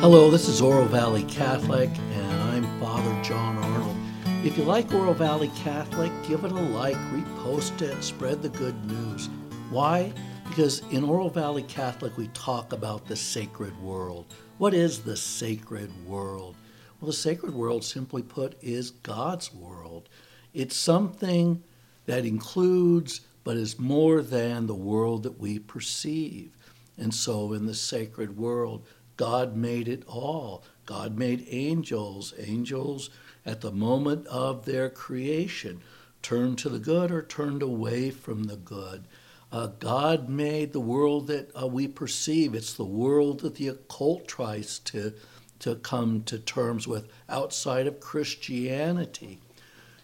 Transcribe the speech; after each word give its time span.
Hello, 0.00 0.30
this 0.30 0.46
is 0.48 0.62
Oro 0.62 0.84
Valley 0.84 1.24
Catholic, 1.24 1.90
and 2.12 2.42
I'm 2.42 2.80
Father 2.80 3.20
John 3.24 3.56
Arnold. 3.56 3.96
If 4.44 4.56
you 4.56 4.62
like 4.62 4.94
Oro 4.94 5.12
Valley 5.12 5.50
Catholic, 5.56 6.12
give 6.22 6.44
it 6.44 6.52
a 6.52 6.54
like, 6.54 6.94
repost 7.10 7.82
it, 7.82 8.00
spread 8.04 8.40
the 8.40 8.48
good 8.48 8.76
news. 8.84 9.28
Why? 9.70 10.12
Because 10.48 10.82
in 10.92 11.02
Oro 11.02 11.28
Valley 11.28 11.64
Catholic, 11.64 12.16
we 12.16 12.28
talk 12.28 12.72
about 12.72 13.06
the 13.08 13.16
sacred 13.16 13.76
world. 13.82 14.32
What 14.58 14.72
is 14.72 15.00
the 15.00 15.16
sacred 15.16 15.90
world? 16.06 16.54
Well, 17.00 17.08
the 17.08 17.12
sacred 17.12 17.52
world, 17.52 17.82
simply 17.82 18.22
put, 18.22 18.54
is 18.62 18.92
God's 18.92 19.52
world. 19.52 20.08
It's 20.54 20.76
something 20.76 21.60
that 22.06 22.24
includes 22.24 23.22
but 23.42 23.56
is 23.56 23.80
more 23.80 24.22
than 24.22 24.68
the 24.68 24.76
world 24.76 25.24
that 25.24 25.40
we 25.40 25.58
perceive. 25.58 26.52
And 26.96 27.14
so, 27.14 27.52
in 27.52 27.66
the 27.66 27.74
sacred 27.74 28.36
world, 28.36 28.84
God 29.18 29.56
made 29.56 29.88
it 29.88 30.04
all. 30.06 30.64
God 30.86 31.18
made 31.18 31.46
angels. 31.50 32.32
Angels, 32.38 33.10
at 33.44 33.60
the 33.60 33.72
moment 33.72 34.26
of 34.28 34.64
their 34.64 34.88
creation, 34.88 35.82
turned 36.22 36.56
to 36.58 36.68
the 36.68 36.78
good 36.78 37.10
or 37.10 37.22
turned 37.22 37.60
away 37.60 38.10
from 38.10 38.44
the 38.44 38.56
good. 38.56 39.04
Uh, 39.50 39.66
God 39.66 40.28
made 40.28 40.72
the 40.72 40.80
world 40.80 41.26
that 41.26 41.50
uh, 41.60 41.66
we 41.66 41.88
perceive. 41.88 42.54
It's 42.54 42.74
the 42.74 42.84
world 42.84 43.40
that 43.40 43.56
the 43.56 43.68
occult 43.68 44.28
tries 44.28 44.78
to, 44.80 45.14
to 45.58 45.74
come 45.74 46.22
to 46.24 46.38
terms 46.38 46.86
with 46.86 47.10
outside 47.28 47.88
of 47.88 48.00
Christianity. 48.00 49.40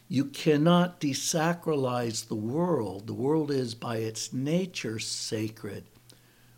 You 0.09 0.25
cannot 0.25 1.01
desacralize 1.01 2.27
the 2.27 2.35
world. 2.35 3.07
The 3.07 3.15
world 3.15 3.51
is, 3.53 3.75
by 3.75 3.99
its 3.99 4.33
nature, 4.33 4.99
sacred 4.99 5.85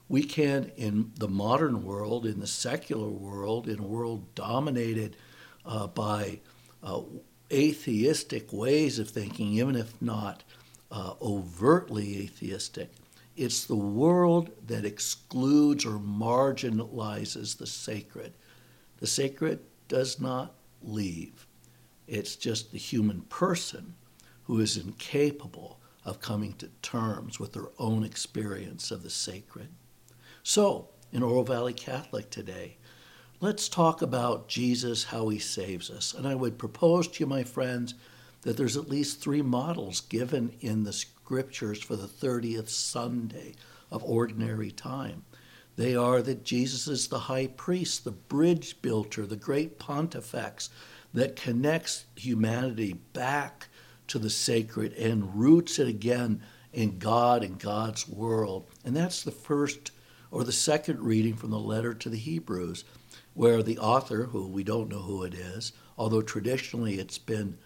we 0.08 0.22
can, 0.22 0.70
in 0.76 1.12
the 1.16 1.28
modern 1.28 1.82
world, 1.82 2.26
in 2.26 2.40
the 2.40 2.46
secular 2.46 3.08
world, 3.08 3.68
in 3.68 3.80
a 3.80 3.86
world 3.86 4.34
dominated 4.34 5.16
uh, 5.64 5.86
by 5.88 6.40
uh, 6.82 7.02
atheistic 7.52 8.52
ways 8.52 8.98
of 8.98 9.10
thinking, 9.10 9.54
even 9.54 9.74
if 9.74 10.00
not 10.00 10.44
uh, 10.90 11.14
overtly 11.20 12.18
atheistic, 12.18 12.90
it's 13.36 13.64
the 13.64 13.76
world 13.76 14.50
that 14.66 14.84
excludes 14.84 15.84
or 15.84 15.98
marginalizes 15.98 17.58
the 17.58 17.66
sacred. 17.66 18.32
The 18.98 19.06
sacred 19.06 19.60
does 19.88 20.20
not 20.20 20.54
leave. 20.82 21.46
It's 22.06 22.36
just 22.36 22.70
the 22.70 22.78
human 22.78 23.22
person 23.22 23.94
who 24.44 24.60
is 24.60 24.76
incapable 24.76 25.80
of 26.04 26.20
coming 26.20 26.52
to 26.54 26.68
terms 26.80 27.41
with 27.41 27.52
their 27.52 27.68
own 27.78 28.04
experience 28.04 28.91
of 28.92 29.02
the 29.02 29.10
sacred. 29.10 29.68
So, 30.48 30.91
in 31.12 31.25
Oro 31.25 31.42
Valley 31.42 31.72
Catholic 31.72 32.30
today, 32.30 32.77
let's 33.41 33.69
talk 33.69 34.00
about 34.00 34.47
Jesus, 34.47 35.03
how 35.03 35.28
he 35.28 35.41
saves 35.41 35.91
us. 35.91 36.14
And 36.14 36.25
I 36.25 36.36
would 36.36 36.56
propose 36.56 37.08
to 37.08 37.25
you, 37.25 37.27
my 37.27 37.42
friends, 37.42 37.94
that 38.42 38.56
there's 38.56 38.77
at 38.77 38.88
least 38.88 39.20
three 39.20 39.42
models 39.42 40.03
given 40.03 40.55
in 40.61 40.84
the 40.84 40.92
scriptures 40.92 41.83
for 41.83 41.97
the 41.97 42.06
30th 42.06 42.69
Sunday 42.69 43.56
of 43.91 44.05
ordinary 44.05 44.70
time. 44.70 45.25
They 45.75 45.97
are 45.97 46.22
that 46.22 46.44
Jesus 46.44 46.86
is 46.86 47.08
the 47.08 47.19
high 47.19 47.48
priest, 47.48 48.05
the 48.05 48.12
bridge 48.12 48.81
builder, 48.81 49.27
the 49.27 49.34
great 49.34 49.81
pontifex 49.81 50.70
that 51.12 51.34
connects 51.34 52.05
humanity 52.14 52.92
back 52.92 53.66
to 54.06 54.20
the 54.20 54.31
sacred 54.31 54.92
and 54.92 55.34
roots 55.34 55.81
it 55.81 55.88
again 55.88 56.41
in 56.72 57.00
God 57.00 57.42
and 57.42 57.58
God's 57.58 58.08
world. 58.08 58.69
And 58.84 58.94
that's 58.94 59.25
the 59.25 59.33
first 59.33 59.91
or 60.30 60.44
the 60.44 60.52
second 60.52 61.00
reading 61.00 61.34
from 61.34 61.50
the 61.50 61.59
letter 61.59 61.94
to 61.94 62.09
the 62.09 62.19
Hebrews, 62.19 62.84
where 63.34 63.62
the 63.62 63.78
author, 63.78 64.25
who 64.25 64.47
we 64.47 64.64
don't 64.64 64.88
know 64.88 65.00
who 65.00 65.22
it 65.22 65.34
is, 65.34 65.72
although 65.98 66.22
traditionally 66.22 66.98
it's 66.98 67.19
been 67.19 67.59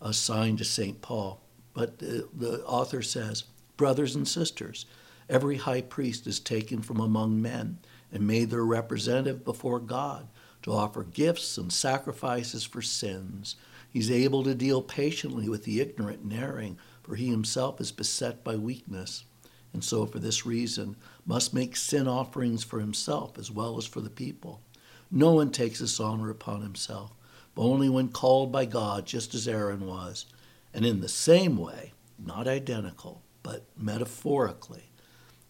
assigned 0.00 0.58
to 0.58 0.64
St. 0.64 1.00
Paul, 1.00 1.40
but 1.74 1.98
the, 1.98 2.28
the 2.34 2.64
author 2.64 3.02
says, 3.02 3.44
Brothers 3.76 4.16
and 4.16 4.26
sisters, 4.26 4.86
every 5.28 5.56
high 5.56 5.82
priest 5.82 6.26
is 6.26 6.40
taken 6.40 6.82
from 6.82 6.98
among 6.98 7.40
men 7.40 7.78
and 8.10 8.26
made 8.26 8.50
their 8.50 8.64
representative 8.64 9.44
before 9.44 9.78
God 9.78 10.28
to 10.62 10.72
offer 10.72 11.04
gifts 11.04 11.56
and 11.58 11.72
sacrifices 11.72 12.64
for 12.64 12.82
sins. 12.82 13.54
He's 13.90 14.10
able 14.10 14.42
to 14.42 14.54
deal 14.54 14.82
patiently 14.82 15.48
with 15.48 15.64
the 15.64 15.80
ignorant 15.80 16.22
and 16.22 16.32
erring, 16.32 16.78
for 17.02 17.14
he 17.14 17.28
himself 17.28 17.80
is 17.80 17.92
beset 17.92 18.42
by 18.42 18.56
weakness 18.56 19.24
and 19.72 19.84
so 19.84 20.06
for 20.06 20.18
this 20.18 20.46
reason 20.46 20.96
must 21.28 21.52
make 21.52 21.76
sin 21.76 22.08
offerings 22.08 22.64
for 22.64 22.80
himself 22.80 23.38
as 23.38 23.50
well 23.50 23.76
as 23.76 23.84
for 23.84 24.00
the 24.00 24.08
people. 24.08 24.62
No 25.10 25.34
one 25.34 25.50
takes 25.50 25.78
this 25.78 26.00
honor 26.00 26.30
upon 26.30 26.62
himself, 26.62 27.12
but 27.54 27.62
only 27.62 27.90
when 27.90 28.08
called 28.08 28.50
by 28.50 28.64
God, 28.64 29.04
just 29.04 29.34
as 29.34 29.46
Aaron 29.46 29.86
was. 29.86 30.24
And 30.72 30.86
in 30.86 31.02
the 31.02 31.08
same 31.08 31.58
way, 31.58 31.92
not 32.18 32.48
identical, 32.48 33.20
but 33.42 33.66
metaphorically, 33.76 34.84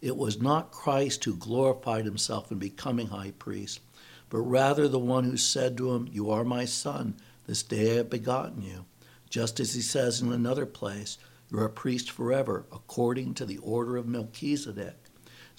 it 0.03 0.17
was 0.17 0.43
not 0.43 0.73
Christ 0.73 1.23
who 1.25 1.37
glorified 1.37 2.05
himself 2.05 2.51
in 2.51 2.59
becoming 2.59 3.09
high 3.09 3.33
priest, 3.39 3.79
but 4.31 4.39
rather 4.39 4.89
the 4.89 4.99
one 4.99 5.23
who 5.23 5.37
said 5.37 5.77
to 5.77 5.95
him, 5.95 6.09
You 6.11 6.29
are 6.33 6.45
my 6.45 6.65
son, 6.65 7.15
this 7.47 7.63
day 7.63 7.93
I 7.93 7.97
have 7.99 8.11
begotten 8.11 8.63
you. 8.63 8.85
Just 9.31 9.61
as 9.61 9.75
he 9.75 9.81
says 9.81 10.21
in 10.21 10.33
another 10.33 10.67
place, 10.67 11.19
you're 11.53 11.65
a 11.65 11.71
priest 11.71 12.11
forever, 12.11 12.67
according 12.73 13.35
to 13.35 13.47
the 13.47 13.59
order 13.59 13.97
of 13.97 14.09
Melchizedek. 14.09 15.08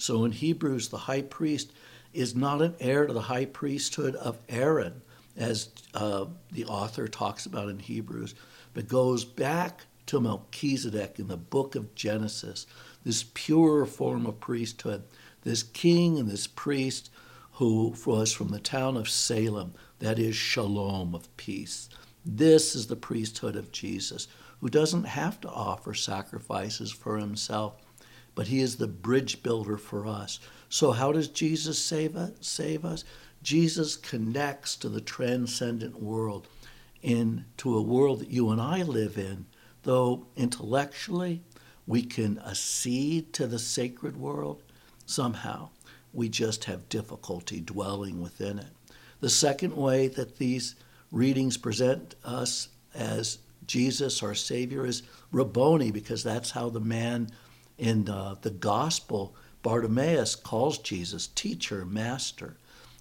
So 0.00 0.24
in 0.24 0.32
Hebrews, 0.32 0.88
the 0.88 0.96
high 0.96 1.22
priest 1.22 1.72
is 2.14 2.34
not 2.34 2.62
an 2.62 2.74
heir 2.80 3.06
to 3.06 3.12
the 3.12 3.20
high 3.20 3.44
priesthood 3.44 4.14
of 4.16 4.38
Aaron, 4.48 5.02
as 5.36 5.68
uh, 5.92 6.24
the 6.50 6.64
author 6.64 7.06
talks 7.06 7.44
about 7.44 7.68
in 7.68 7.78
Hebrews, 7.78 8.34
but 8.72 8.88
goes 8.88 9.26
back 9.26 9.84
to 10.06 10.18
Melchizedek 10.20 11.18
in 11.18 11.28
the 11.28 11.36
book 11.36 11.74
of 11.74 11.94
Genesis, 11.94 12.66
this 13.04 13.26
pure 13.34 13.84
form 13.84 14.24
of 14.24 14.40
priesthood, 14.40 15.02
this 15.42 15.62
king 15.62 16.18
and 16.18 16.30
this 16.30 16.46
priest 16.46 17.10
who 17.52 17.94
was 18.06 18.32
from 18.32 18.48
the 18.48 18.58
town 18.58 18.96
of 18.96 19.08
Salem, 19.08 19.74
that 19.98 20.18
is 20.18 20.34
shalom 20.34 21.14
of 21.14 21.34
peace. 21.36 21.90
This 22.24 22.74
is 22.74 22.86
the 22.86 22.96
priesthood 22.96 23.54
of 23.54 23.70
Jesus, 23.70 24.28
who 24.60 24.70
doesn't 24.70 25.04
have 25.04 25.40
to 25.42 25.50
offer 25.50 25.92
sacrifices 25.92 26.90
for 26.90 27.18
himself, 27.18 27.74
but 28.34 28.48
he 28.48 28.60
is 28.60 28.76
the 28.76 28.86
bridge 28.86 29.42
builder 29.42 29.76
for 29.76 30.06
us. 30.06 30.40
So, 30.68 30.92
how 30.92 31.12
does 31.12 31.28
Jesus 31.28 31.78
save 31.78 32.16
us? 32.16 32.32
Save 32.40 32.84
us? 32.84 33.04
Jesus 33.42 33.96
connects 33.96 34.76
to 34.76 34.88
the 34.88 35.00
transcendent 35.00 36.02
world, 36.02 36.48
into 37.02 37.76
a 37.76 37.82
world 37.82 38.20
that 38.20 38.30
you 38.30 38.50
and 38.50 38.60
I 38.60 38.82
live 38.82 39.16
in, 39.16 39.46
though 39.82 40.26
intellectually 40.36 41.42
we 41.86 42.02
can 42.02 42.38
accede 42.40 43.32
to 43.32 43.46
the 43.46 43.58
sacred 43.58 44.16
world, 44.16 44.62
somehow 45.06 45.70
we 46.12 46.28
just 46.28 46.64
have 46.64 46.88
difficulty 46.88 47.60
dwelling 47.60 48.20
within 48.20 48.58
it. 48.58 48.70
The 49.20 49.30
second 49.30 49.76
way 49.76 50.08
that 50.08 50.36
these 50.36 50.74
readings 51.10 51.56
present 51.56 52.14
us 52.24 52.68
as 52.94 53.38
Jesus, 53.66 54.22
our 54.22 54.34
Savior, 54.34 54.86
is 54.86 55.02
Rabboni, 55.32 55.90
because 55.90 56.22
that's 56.22 56.50
how 56.50 56.70
the 56.70 56.80
man 56.80 57.30
in 57.80 58.08
uh, 58.08 58.36
the 58.42 58.50
gospel, 58.50 59.34
Bartimaeus, 59.62 60.36
calls 60.36 60.78
Jesus 60.78 61.26
teacher, 61.28 61.84
master. 61.84 62.56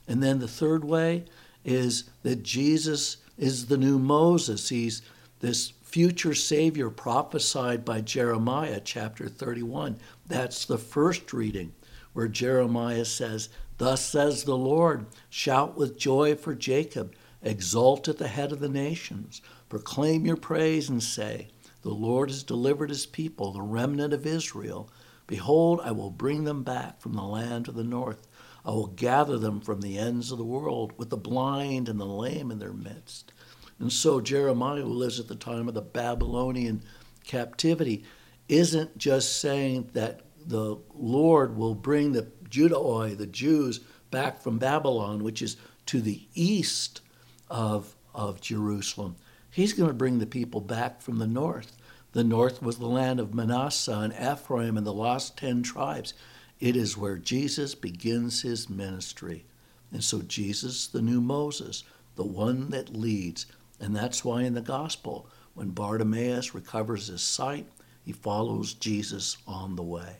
And 0.07 0.23
then 0.23 0.40
the 0.40 0.47
third 0.47 0.85
way 0.85 1.25
is 1.66 2.06
that 2.23 2.44
Jesus 2.44 3.17
is 3.38 3.67
the 3.67 3.78
new 3.78 4.00
Moses. 4.00 4.69
He's 4.69 5.01
this 5.41 5.73
future 5.84 6.34
Savior 6.34 6.90
prophesied 6.90 7.84
by 7.84 8.02
Jeremiah, 8.02 8.81
chapter 8.84 9.28
31. 9.28 9.97
That's 10.26 10.66
the 10.66 10.78
first 10.78 11.34
reading, 11.34 11.73
where 12.14 12.28
Jeremiah 12.28 13.05
says, 13.05 13.49
Thus 13.78 14.05
says 14.05 14.43
the 14.43 14.58
Lord, 14.58 15.08
shout 15.29 15.78
with 15.78 15.97
joy 15.97 16.35
for 16.35 16.55
Jacob, 16.55 17.14
exult 17.41 18.08
at 18.08 18.17
the 18.17 18.28
head 18.28 18.52
of 18.52 18.59
the 18.59 18.70
nations. 18.70 19.41
Proclaim 19.67 20.25
your 20.25 20.37
praise 20.37 20.90
and 20.90 21.03
say, 21.03 21.49
The 21.81 21.90
Lord 21.90 22.29
has 22.29 22.43
delivered 22.43 22.90
his 22.90 23.05
people, 23.05 23.52
the 23.52 23.61
remnant 23.61 24.14
of 24.14 24.26
Israel. 24.26 24.90
Behold, 25.28 25.79
I 25.84 25.91
will 25.91 26.09
bring 26.09 26.43
them 26.43 26.64
back 26.64 26.99
from 26.99 27.14
the 27.14 27.23
land 27.23 27.66
to 27.66 27.72
the 27.72 27.84
north. 27.84 28.28
I 28.66 28.72
will 28.72 28.87
gather 28.87 29.37
them 29.37 29.61
from 29.61 29.81
the 29.81 29.97
ends 29.97 30.31
of 30.31 30.37
the 30.37 30.43
world, 30.43 30.93
with 30.97 31.09
the 31.09 31.17
blind 31.17 31.87
and 31.87 31.99
the 31.99 32.05
lame 32.05 32.52
in 32.52 32.59
their 32.59 32.73
midst. 32.73 33.31
And 33.79 33.91
so 33.91 34.20
Jeremiah, 34.20 34.81
who 34.81 34.87
lives 34.90 35.20
at 35.20 35.28
the 35.28 35.35
time 35.35 35.67
of 35.67 35.73
the 35.73 35.81
Babylonian 35.81 36.84
captivity, 37.23 38.03
isn't 38.49 38.97
just 38.97 39.40
saying 39.40 39.91
that 39.93 40.22
the 40.46 40.78
Lord 40.93 41.55
will 41.55 41.75
bring 41.75 42.11
the 42.11 42.28
Judaoi, 42.49 43.17
the 43.17 43.28
Jews, 43.28 43.79
back 44.11 44.41
from 44.41 44.58
Babylon, 44.58 45.23
which 45.23 45.41
is 45.41 45.55
to 45.85 46.02
the 46.02 46.23
east 46.34 47.02
of, 47.49 47.96
of 48.14 48.41
Jerusalem. 48.41 49.16
He's 49.51 49.73
going 49.73 49.90
to 49.90 49.96
bring 49.96 50.19
the 50.19 50.25
people 50.25 50.61
back 50.61 51.01
from 51.01 51.17
the 51.17 51.28
north. 51.28 51.75
The 52.11 52.23
north 52.23 52.61
was 52.61 52.78
the 52.78 52.87
land 52.87 53.19
of 53.19 53.34
Manasseh 53.34 53.91
and 53.91 54.13
Ephraim 54.13 54.78
and 54.78 54.85
the 54.85 54.93
lost 54.93 55.37
ten 55.37 55.63
tribes. 55.63 56.13
It 56.59 56.75
is 56.75 56.97
where 56.97 57.17
Jesus 57.17 57.75
begins 57.75 58.41
his 58.41 58.69
ministry. 58.69 59.46
And 59.91 60.03
so 60.03 60.22
Jesus, 60.22 60.87
the 60.87 61.01
new 61.01 61.22
Moses, 61.22 61.84
the 62.16 62.25
one 62.25 62.69
that 62.69 62.96
leads. 62.96 63.46
And 63.79 63.96
that's 63.96 64.25
why 64.25 64.43
in 64.43 64.53
the 64.53 64.61
gospel, 64.61 65.28
when 65.53 65.69
Bartimaeus 65.69 66.53
recovers 66.53 67.07
his 67.07 67.22
sight, 67.22 67.67
he 68.03 68.11
follows 68.11 68.73
Jesus 68.73 69.37
on 69.47 69.75
the 69.75 69.84
way. 69.84 70.17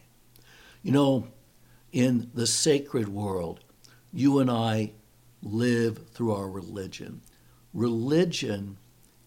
You 0.81 0.91
know, 0.91 1.27
in 1.91 2.29
the 2.33 2.47
sacred 2.47 3.07
world, 3.07 3.59
you 4.13 4.39
and 4.39 4.49
I 4.49 4.91
live 5.41 6.07
through 6.09 6.33
our 6.33 6.49
religion. 6.49 7.21
Religion 7.73 8.77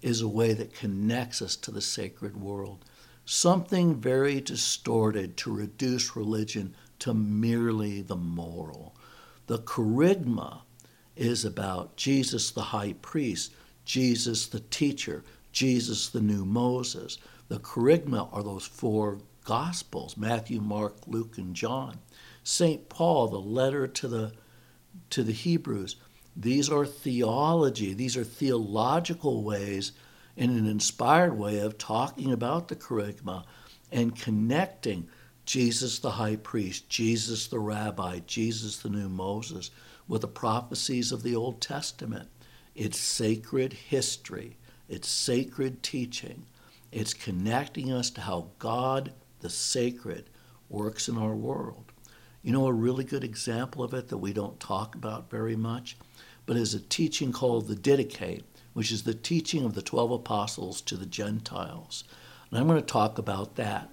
is 0.03 0.21
a 0.21 0.29
way 0.29 0.53
that 0.53 0.75
connects 0.75 1.41
us 1.41 1.57
to 1.57 1.71
the 1.71 1.81
sacred 1.81 2.37
world. 2.37 2.85
Something 3.25 4.01
very 4.01 4.41
distorted 4.41 5.37
to 5.39 5.55
reduce 5.55 6.17
religion 6.17 6.75
to 6.99 7.15
merely 7.15 8.03
the 8.03 8.17
moral. 8.17 8.95
The 9.47 9.59
kerygma 9.59 10.63
is 11.17 11.45
about 11.45 11.97
Jesus 11.97 12.51
the 12.51 12.63
high 12.63 12.95
priest, 12.95 13.55
Jesus 13.85 14.47
the 14.47 14.61
teacher, 14.61 15.25
Jesus 15.53 16.09
the 16.09 16.21
new 16.21 16.45
Moses. 16.45 17.19
The 17.49 17.59
kerygma 17.59 18.29
are 18.33 18.43
those 18.43 18.67
four 18.67 19.19
gospels 19.45 20.17
Matthew, 20.17 20.61
Mark, 20.61 20.97
Luke, 21.07 21.39
and 21.39 21.55
John. 21.55 21.99
St. 22.45 22.89
Paul, 22.89 23.29
the 23.29 23.39
letter 23.41 23.87
to 23.87 24.09
the, 24.09 24.33
to 25.11 25.23
the 25.23 25.33
Hebrews, 25.33 25.97
these 26.37 26.71
are 26.71 26.87
theology, 26.87 27.93
these 27.93 28.17
are 28.17 28.25
theological 28.25 29.43
ways 29.43 29.93
in 30.37 30.51
an 30.51 30.67
inspired 30.67 31.37
way 31.37 31.59
of 31.59 31.77
talking 31.77 32.33
about 32.33 32.69
the 32.69 32.77
kerygma 32.77 33.45
and 33.91 34.17
connecting 34.17 35.09
Jesus 35.45 35.99
the 35.99 36.13
high 36.13 36.37
priest, 36.37 36.89
Jesus 36.89 37.49
the 37.49 37.59
rabbi, 37.59 38.21
Jesus 38.27 38.79
the 38.79 38.89
new 38.89 39.09
Moses 39.09 39.71
with 40.09 40.23
the 40.23 40.29
prophecies 40.29 41.13
of 41.13 41.23
the 41.23 41.37
Old 41.37 41.61
Testament. 41.61 42.29
It's 42.75 42.99
sacred 42.99 43.73
history, 43.73 44.57
it's 44.89 45.09
sacred 45.09 45.83
teaching, 45.83 46.47
it's 46.91 47.13
connecting 47.13 47.93
us 47.93 48.09
to 48.11 48.23
how 48.23 48.49
God, 48.59 49.13
the 49.41 49.51
sacred, 49.51 50.31
works 50.69 51.09
in 51.09 51.19
our 51.19 51.35
world. 51.35 51.93
You 52.43 52.53
know, 52.53 52.67
a 52.67 52.73
really 52.73 53.05
good 53.05 53.23
example 53.23 53.85
of 53.85 53.95
it 53.95 54.09
that 54.09 54.19
we 54.19 54.33
don't 54.33 54.59
talk 54.59 54.95
about 54.95 55.31
very 55.31 55.55
much 55.55 55.97
but 56.47 56.57
is 56.57 56.75
a 56.75 56.81
teaching 56.81 57.33
called 57.33 57.69
the 57.69 57.77
Didache, 57.77 58.43
which 58.73 58.91
is 58.91 59.03
the 59.03 59.15
teaching 59.15 59.65
of 59.65 59.75
the 59.75 59.83
12 59.83 60.11
apostles 60.13 60.81
to 60.83 60.97
the 60.97 61.07
Gentiles. 61.07 62.05
And 62.51 62.59
I'm 62.59 62.67
going 62.67 62.81
to 62.81 62.87
talk 62.87 63.19
about 63.19 63.57
that 63.57 63.89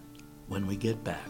when 0.48 0.68
we 0.68 0.76
get 0.76 1.04
back. 1.04 1.30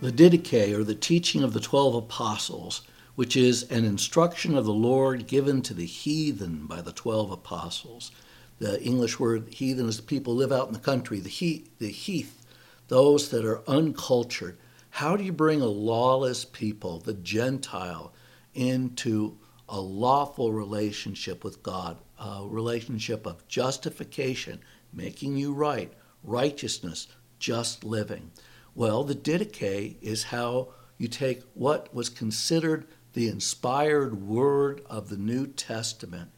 The 0.00 0.12
Didache, 0.12 0.78
or 0.78 0.84
the 0.84 0.94
teaching 0.94 1.42
of 1.42 1.54
the 1.54 1.60
12 1.60 1.94
apostles, 1.94 2.82
which 3.14 3.36
is 3.36 3.62
an 3.70 3.86
instruction 3.86 4.54
of 4.54 4.66
the 4.66 4.72
Lord 4.72 5.26
given 5.26 5.62
to 5.62 5.72
the 5.72 5.86
heathen 5.86 6.66
by 6.66 6.82
the 6.82 6.92
12 6.92 7.30
apostles 7.30 8.10
the 8.58 8.80
English 8.82 9.18
word 9.18 9.48
heathen 9.52 9.88
is 9.88 9.96
the 9.96 10.02
people 10.02 10.34
live 10.34 10.52
out 10.52 10.68
in 10.68 10.72
the 10.72 10.78
country, 10.78 11.20
the 11.20 11.28
heath, 11.28 11.68
the 11.78 11.90
heath, 11.90 12.44
those 12.88 13.30
that 13.30 13.44
are 13.44 13.68
uncultured. 13.68 14.58
How 14.90 15.16
do 15.16 15.24
you 15.24 15.32
bring 15.32 15.60
a 15.60 15.66
lawless 15.66 16.44
people, 16.44 17.00
the 17.00 17.14
Gentile, 17.14 18.12
into 18.54 19.38
a 19.68 19.80
lawful 19.80 20.52
relationship 20.52 21.42
with 21.42 21.62
God, 21.62 21.98
a 22.18 22.46
relationship 22.46 23.26
of 23.26 23.46
justification, 23.48 24.60
making 24.92 25.36
you 25.36 25.52
right, 25.52 25.92
righteousness, 26.22 27.08
just 27.38 27.82
living? 27.82 28.30
Well, 28.74 29.02
the 29.02 29.14
Didache 29.14 29.96
is 30.00 30.24
how 30.24 30.68
you 30.96 31.08
take 31.08 31.42
what 31.54 31.92
was 31.92 32.08
considered 32.08 32.86
the 33.14 33.28
inspired 33.28 34.20
word 34.22 34.82
of 34.86 35.08
the 35.08 35.16
New 35.16 35.46
Testament 35.46 36.30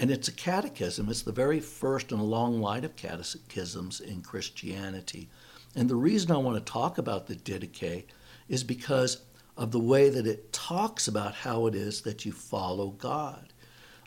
and 0.00 0.10
it's 0.10 0.28
a 0.28 0.32
catechism. 0.32 1.10
It's 1.10 1.20
the 1.20 1.30
very 1.30 1.60
first 1.60 2.10
in 2.10 2.18
a 2.18 2.24
long 2.24 2.62
line 2.62 2.84
of 2.84 2.96
catechisms 2.96 4.00
in 4.00 4.22
Christianity. 4.22 5.28
And 5.76 5.90
the 5.90 5.94
reason 5.94 6.30
I 6.30 6.38
want 6.38 6.56
to 6.56 6.72
talk 6.72 6.96
about 6.96 7.26
the 7.26 7.36
Didache 7.36 8.06
is 8.48 8.64
because 8.64 9.20
of 9.58 9.72
the 9.72 9.78
way 9.78 10.08
that 10.08 10.26
it 10.26 10.54
talks 10.54 11.06
about 11.06 11.34
how 11.34 11.66
it 11.66 11.74
is 11.74 12.00
that 12.00 12.24
you 12.24 12.32
follow 12.32 12.92
God, 12.92 13.52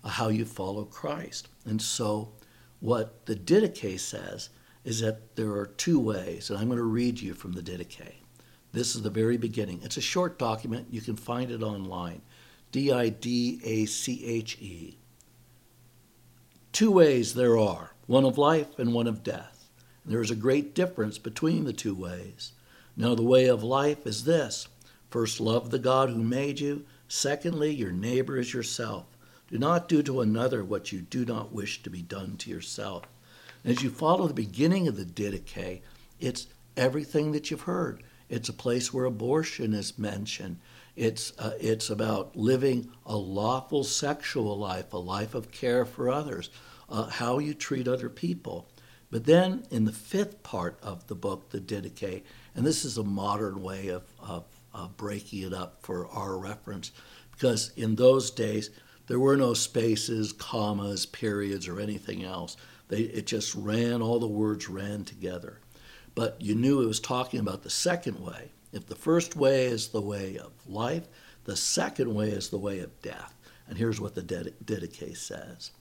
how 0.04 0.30
you 0.30 0.45
follow 0.45 0.84
Christ. 0.84 1.48
And 1.63 1.80
so, 1.80 2.31
what 2.80 3.28
the 3.28 3.36
Didache 3.36 4.00
says 4.00 4.50
is 4.84 5.00
that 5.01 5.36
there 5.36 5.51
are 5.51 5.68
two 5.68 6.00
ways, 6.00 6.50
and 6.50 6.57
I'm 6.57 6.69
going 6.69 6.78
to 6.78 6.84
read 6.84 7.22
you 7.22 7.36
from 7.36 7.51
the 7.51 7.62
Didache. 7.62 8.16
This 8.72 8.96
is 8.96 9.04
the 9.04 9.12
very 9.12 9.38
beginning. 9.38 9.81
It's 9.84 9.98
a 9.98 10.01
short 10.01 10.39
document. 10.39 10.88
You 10.89 11.01
can 11.01 11.18
find 11.18 11.51
it 11.51 11.62
online. 11.62 12.24
D 12.72 12.92
I 12.92 13.10
D 13.10 13.62
A 13.63 13.86
C 13.86 14.25
H 14.25 14.57
E. 14.60 14.98
Two 16.74 16.90
ways 16.90 17.36
there 17.36 17.56
are 17.56 17.92
one 18.08 18.25
of 18.25 18.40
life 18.40 18.80
and 18.80 18.96
one 18.96 19.06
of 19.06 19.22
death. 19.22 19.70
There 20.04 20.22
is 20.24 20.31
a 20.31 20.36
great 20.36 20.74
difference 20.74 21.20
between 21.20 21.66
the 21.66 21.72
two 21.72 21.94
ways. 21.94 22.54
Now, 22.98 23.14
the 23.14 23.22
way 23.22 23.46
of 23.46 23.62
life 23.62 24.08
is 24.08 24.24
this 24.24 24.68
first, 25.12 25.40
love 25.40 25.70
the 25.70 25.78
God 25.78 26.10
who 26.10 26.24
made 26.24 26.60
you. 26.60 26.84
Secondly, 27.08 27.72
your 27.72 27.92
neighbor 27.92 28.40
is 28.40 28.56
yourself. 28.56 29.06
Do 29.52 29.60
not 29.60 29.88
do 29.88 30.02
to 30.02 30.22
another 30.22 30.64
what 30.64 30.92
you 30.92 31.02
do 31.02 31.25
not 31.25 31.54
wish 31.54 31.84
to 31.84 31.92
be 31.92 32.02
done 32.02 32.38
to 32.38 32.50
yourself. 32.50 33.04
As 33.64 33.84
you 33.84 33.92
follow 33.92 34.28
the 34.28 34.34
beginning 34.34 34.88
of 34.88 34.98
the 34.98 35.06
Didache, 35.06 35.81
it's 36.20 36.48
everything 36.75 37.34
that 37.34 37.52
you've 37.52 37.62
heard. 37.62 38.02
It's 38.30 38.50
a 38.50 38.54
place 38.54 38.92
where 38.92 39.06
abortion 39.06 39.75
is 39.75 40.00
mentioned. 40.00 40.58
It's, 40.95 41.34
uh, 41.40 41.57
it's 41.60 41.90
about 41.90 42.36
living 42.36 42.90
a 43.06 43.18
lawful 43.18 43.84
sexual 43.84 44.57
life, 44.57 44.94
a 44.94 44.98
life 44.98 45.34
of 45.34 45.51
care 45.51 45.86
for 45.86 46.10
others, 46.10 46.50
uh, 46.90 47.10
how 47.10 47.40
you 47.40 47.54
treat 47.54 47.88
other 47.88 48.10
people. 48.10 48.68
But 49.10 49.25
then 49.25 49.66
in 49.72 49.86
the 49.86 49.92
fifth 49.92 50.44
part 50.44 50.80
of 50.81 51.07
the 51.07 51.16
book, 51.16 51.50
The 51.50 51.60
Didache, 51.60 52.24
and 52.56 52.66
this 52.66 52.86
is 52.86 52.98
a 52.98 53.04
modern 53.04 53.62
way 53.62 53.88
of, 53.90 54.04
of, 54.19 54.45
of 54.74 54.98
breaking 54.98 55.44
it 55.44 55.53
up 55.53 55.79
for 55.82 56.08
our 56.08 56.38
reference, 56.38 56.91
because 57.32 57.72
in 57.75 57.96
those 57.96 58.32
days, 58.32 58.70
there 59.08 59.20
were 59.20 59.38
no 59.38 59.53
spaces, 59.53 60.32
commas, 60.32 61.06
periods, 61.06 61.67
or 61.67 61.79
anything 61.79 62.24
else. 62.24 62.56
They, 62.88 63.01
it 63.01 63.27
just 63.27 63.53
ran, 63.56 64.01
all 64.01 64.20
the 64.20 64.27
words 64.27 64.70
ran 64.70 65.03
together. 65.06 65.60
But 66.15 66.41
you 66.41 66.56
knew 66.56 66.82
it 66.82 66.88
was 66.88 67.00
talking 67.00 67.39
about 67.39 67.63
the 67.63 67.70
second 67.70 68.20
way. 68.20 68.51
If 68.74 68.88
the 68.88 68.96
first 68.96 69.36
way 69.36 69.65
is 69.65 69.89
the 69.89 70.01
way 70.01 70.36
of 70.38 70.51
life, 70.68 71.08
the 71.46 71.56
second 71.56 72.13
way 72.15 72.30
is 72.30 72.50
the 72.50 72.58
way 72.58 72.80
of 72.80 73.01
death. 73.03 73.38
And 73.68 73.77
here's 73.77 74.01
what 74.01 74.15
the 74.15 74.24
Didache 74.24 75.15
says. 75.15 75.72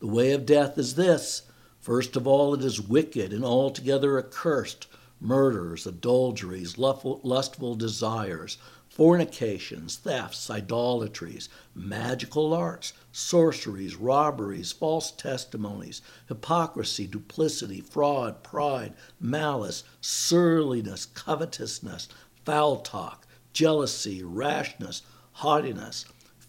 The 0.00 0.06
way 0.06 0.32
of 0.32 0.44
death 0.44 0.76
is 0.76 0.94
this. 0.94 1.42
First 1.80 2.14
of 2.14 2.26
all, 2.26 2.52
it 2.54 2.62
is 2.62 2.80
wicked 2.80 3.32
and 3.32 3.42
altogether 3.44 4.18
accursed. 4.18 4.86
Murders, 5.18 5.86
adulteries, 5.86 6.76
lustful 6.76 7.74
desires, 7.74 8.58
fornications, 8.90 9.96
thefts, 9.96 10.50
idolatries, 10.50 11.48
magical 11.74 12.52
arts, 12.52 12.92
sorceries, 13.12 13.96
robberies, 13.96 14.72
false 14.72 15.10
testimonies, 15.12 16.02
hypocrisy, 16.28 17.06
duplicity, 17.06 17.80
fraud, 17.80 18.42
pride, 18.42 18.92
malice, 19.18 19.84
surliness, 20.00 21.06
covetousness, 21.06 22.08
foul 22.44 22.76
talk, 22.76 23.26
jealousy, 23.52 24.22
rashness, 24.22 25.02
haughtiness, 25.32 26.06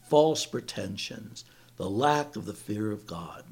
false 0.10 0.46
pretensions, 0.46 1.46
the 1.78 1.90
lack 1.90 2.36
of 2.36 2.46
the 2.46 2.54
fear 2.54 2.92
of 2.92 3.08
God. 3.08 3.44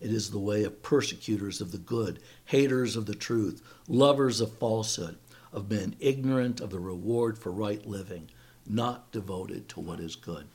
It 0.00 0.10
is 0.10 0.30
the 0.30 0.38
way 0.38 0.64
of 0.64 0.82
persecutors 0.82 1.60
of 1.60 1.72
the 1.72 1.78
good, 1.78 2.20
haters 2.46 2.96
of 2.96 3.06
the 3.06 3.14
truth, 3.14 3.62
lovers 3.88 4.40
of 4.40 4.58
falsehood, 4.58 5.16
of 5.52 5.70
men 5.70 5.96
ignorant 6.00 6.60
of 6.60 6.70
the 6.70 6.80
reward 6.80 7.38
for 7.38 7.50
right 7.50 7.86
living 7.86 8.28
not 8.68 9.10
devoted 9.12 9.68
to 9.70 9.80
what 9.80 10.00
is 10.00 10.16
good. 10.16 10.46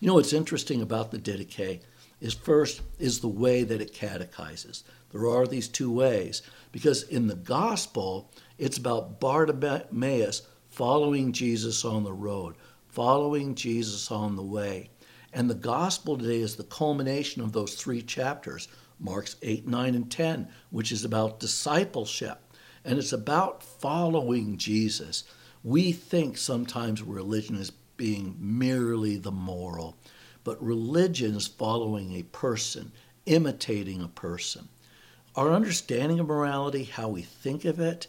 You 0.00 0.08
know 0.08 0.14
what's 0.14 0.32
interesting 0.32 0.80
about 0.80 1.10
the 1.10 1.18
Didache 1.18 1.80
is 2.20 2.34
first 2.34 2.82
is 2.98 3.20
the 3.20 3.28
way 3.28 3.62
that 3.62 3.80
it 3.80 3.92
catechizes. 3.92 4.84
There 5.12 5.28
are 5.28 5.46
these 5.46 5.68
two 5.68 5.90
ways 5.90 6.42
because 6.72 7.02
in 7.02 7.26
the 7.28 7.34
gospel 7.34 8.30
it's 8.58 8.78
about 8.78 9.20
Bartimaeus 9.20 10.42
following 10.68 11.32
Jesus 11.32 11.84
on 11.84 12.04
the 12.04 12.12
road, 12.12 12.54
following 12.88 13.54
Jesus 13.54 14.10
on 14.10 14.36
the 14.36 14.42
way. 14.42 14.90
And 15.32 15.48
the 15.48 15.54
gospel 15.54 16.16
today 16.16 16.40
is 16.40 16.56
the 16.56 16.64
culmination 16.64 17.42
of 17.42 17.52
those 17.52 17.74
three 17.74 18.02
chapters, 18.02 18.68
Mark's 18.98 19.36
8, 19.42 19.66
9, 19.66 19.94
and 19.94 20.10
10, 20.10 20.48
which 20.70 20.90
is 20.92 21.04
about 21.04 21.40
discipleship. 21.40 22.40
And 22.84 22.98
it's 22.98 23.12
about 23.12 23.62
following 23.62 24.56
Jesus. 24.56 25.24
We 25.62 25.92
think 25.92 26.38
sometimes 26.38 27.02
religion 27.02 27.56
is 27.56 27.70
being 27.96 28.36
merely 28.38 29.16
the 29.16 29.32
moral, 29.32 29.96
but 30.44 30.62
religion 30.62 31.34
is 31.34 31.46
following 31.46 32.14
a 32.14 32.22
person, 32.22 32.92
imitating 33.26 34.02
a 34.02 34.08
person. 34.08 34.68
Our 35.36 35.52
understanding 35.52 36.20
of 36.20 36.28
morality, 36.28 36.84
how 36.84 37.08
we 37.08 37.22
think 37.22 37.64
of 37.64 37.78
it, 37.80 38.06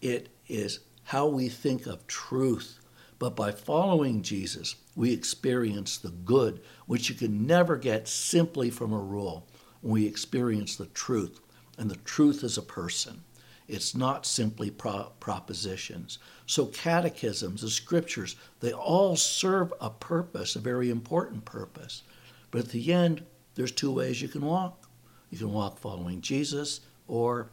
it 0.00 0.28
is 0.48 0.80
how 1.08 1.26
we 1.26 1.48
think 1.48 1.86
of 1.86 2.06
truth. 2.06 2.80
But 3.18 3.34
by 3.34 3.50
following 3.50 4.20
Jesus, 4.20 4.76
we 4.94 5.10
experience 5.10 5.96
the 5.96 6.10
good, 6.10 6.60
which 6.84 7.08
you 7.08 7.14
can 7.14 7.46
never 7.46 7.78
get 7.78 8.06
simply 8.06 8.68
from 8.68 8.92
a 8.92 8.98
rule. 8.98 9.46
We 9.80 10.06
experience 10.06 10.76
the 10.76 10.84
truth, 10.86 11.40
and 11.78 11.90
the 11.90 11.96
truth 11.96 12.44
is 12.44 12.58
a 12.58 12.62
person. 12.62 13.22
It's 13.66 13.94
not 13.94 14.26
simply 14.26 14.70
pro- 14.70 15.12
propositions. 15.18 16.18
So, 16.44 16.66
catechisms, 16.66 17.62
the 17.62 17.70
scriptures, 17.70 18.36
they 18.60 18.72
all 18.72 19.16
serve 19.16 19.72
a 19.80 19.88
purpose, 19.88 20.56
a 20.56 20.60
very 20.60 20.90
important 20.90 21.46
purpose. 21.46 22.02
But 22.50 22.64
at 22.64 22.68
the 22.68 22.92
end, 22.92 23.24
there's 23.54 23.72
two 23.72 23.92
ways 23.92 24.20
you 24.20 24.28
can 24.28 24.44
walk. 24.44 24.90
You 25.30 25.38
can 25.38 25.54
walk 25.54 25.78
following 25.78 26.20
Jesus 26.20 26.80
or 27.06 27.48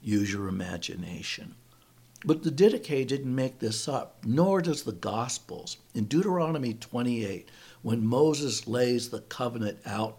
use 0.00 0.32
your 0.32 0.48
imagination. 0.48 1.56
But 2.24 2.42
the 2.42 2.50
Didache 2.50 3.06
didn't 3.06 3.34
make 3.34 3.58
this 3.58 3.88
up, 3.88 4.18
nor 4.26 4.60
does 4.60 4.82
the 4.82 4.92
Gospels. 4.92 5.78
In 5.94 6.04
Deuteronomy 6.04 6.74
28, 6.74 7.50
when 7.82 8.06
Moses 8.06 8.66
lays 8.66 9.08
the 9.08 9.20
covenant 9.20 9.78
out 9.86 10.18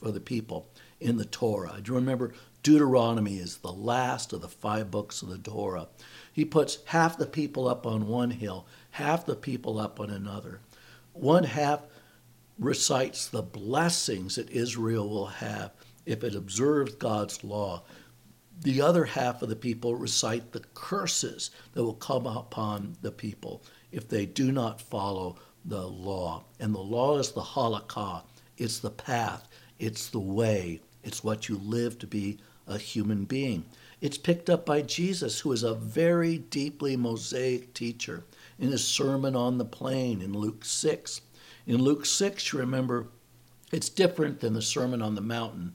for 0.00 0.10
the 0.10 0.20
people 0.20 0.68
in 0.98 1.18
the 1.18 1.26
Torah, 1.26 1.78
do 1.82 1.92
you 1.92 1.96
remember 1.96 2.32
Deuteronomy 2.62 3.38
is 3.38 3.56
the 3.56 3.72
last 3.72 4.32
of 4.32 4.40
the 4.40 4.48
five 4.48 4.90
books 4.90 5.20
of 5.20 5.28
the 5.28 5.38
Torah. 5.38 5.88
He 6.32 6.44
puts 6.44 6.78
half 6.86 7.18
the 7.18 7.26
people 7.26 7.66
up 7.66 7.86
on 7.86 8.06
one 8.06 8.30
hill, 8.30 8.66
half 8.92 9.26
the 9.26 9.34
people 9.34 9.80
up 9.80 9.98
on 9.98 10.10
another. 10.10 10.60
One 11.12 11.44
half 11.44 11.80
recites 12.58 13.26
the 13.26 13.42
blessings 13.42 14.36
that 14.36 14.50
Israel 14.50 15.08
will 15.08 15.26
have 15.26 15.72
if 16.06 16.22
it 16.22 16.36
observes 16.36 16.94
God's 16.94 17.42
law. 17.42 17.82
The 18.62 18.80
other 18.80 19.04
half 19.04 19.42
of 19.42 19.48
the 19.48 19.56
people 19.56 19.96
recite 19.96 20.52
the 20.52 20.62
curses 20.74 21.50
that 21.72 21.82
will 21.82 21.94
come 21.94 22.26
upon 22.28 22.96
the 23.02 23.10
people 23.10 23.62
if 23.90 24.08
they 24.08 24.24
do 24.24 24.52
not 24.52 24.80
follow 24.80 25.36
the 25.64 25.84
law. 25.86 26.44
And 26.60 26.72
the 26.72 26.78
law 26.78 27.18
is 27.18 27.32
the 27.32 27.42
halakha, 27.42 28.22
it's 28.56 28.78
the 28.78 28.90
path, 28.90 29.48
it's 29.80 30.08
the 30.08 30.20
way, 30.20 30.80
it's 31.02 31.24
what 31.24 31.48
you 31.48 31.58
live 31.58 31.98
to 31.98 32.06
be 32.06 32.38
a 32.68 32.78
human 32.78 33.24
being. 33.24 33.64
It's 34.00 34.18
picked 34.18 34.48
up 34.48 34.64
by 34.64 34.82
Jesus, 34.82 35.40
who 35.40 35.50
is 35.50 35.64
a 35.64 35.74
very 35.74 36.38
deeply 36.38 36.96
Mosaic 36.96 37.74
teacher, 37.74 38.22
in 38.60 38.70
his 38.70 38.86
Sermon 38.86 39.34
on 39.34 39.58
the 39.58 39.64
Plain 39.64 40.22
in 40.22 40.32
Luke 40.32 40.64
6. 40.64 41.20
In 41.66 41.82
Luke 41.82 42.06
6, 42.06 42.52
you 42.52 42.60
remember, 42.60 43.08
it's 43.72 43.88
different 43.88 44.38
than 44.38 44.54
the 44.54 44.62
Sermon 44.62 45.02
on 45.02 45.16
the 45.16 45.20
Mountain 45.20 45.74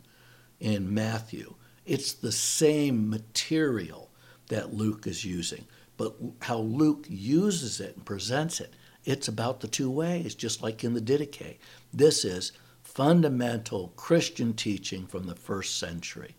in 0.61 0.93
Matthew. 0.93 1.55
It's 1.87 2.11
the 2.11 2.33
same 2.33 3.09
material 3.09 4.11
that 4.49 4.73
Luke 4.73 5.07
is 5.07 5.23
using, 5.23 5.65
but 5.95 6.15
how 6.41 6.59
Luke 6.59 7.05
uses 7.09 7.79
it 7.79 7.95
and 7.95 8.05
presents 8.05 8.59
it, 8.59 8.73
it's 9.05 9.29
about 9.29 9.61
the 9.61 9.69
two 9.69 9.89
ways, 9.89 10.35
just 10.35 10.61
like 10.61 10.83
in 10.83 10.93
the 10.93 11.01
Didache. 11.01 11.57
This 11.93 12.25
is 12.25 12.51
fundamental 12.83 13.93
Christian 13.95 14.53
teaching 14.53 15.07
from 15.07 15.27
the 15.27 15.35
first 15.35 15.79
century. 15.79 16.35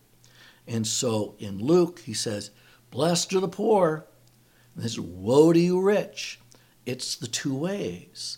And 0.66 0.86
so 0.86 1.34
in 1.38 1.58
Luke, 1.58 2.00
he 2.00 2.12
says, 2.12 2.50
Blessed 2.90 3.32
are 3.32 3.40
the 3.40 3.48
poor. 3.48 4.04
And 4.74 4.84
this 4.84 4.98
woe 4.98 5.54
to 5.54 5.58
you 5.58 5.80
rich. 5.80 6.40
It's 6.84 7.16
the 7.16 7.26
two 7.26 7.56
ways. 7.56 8.36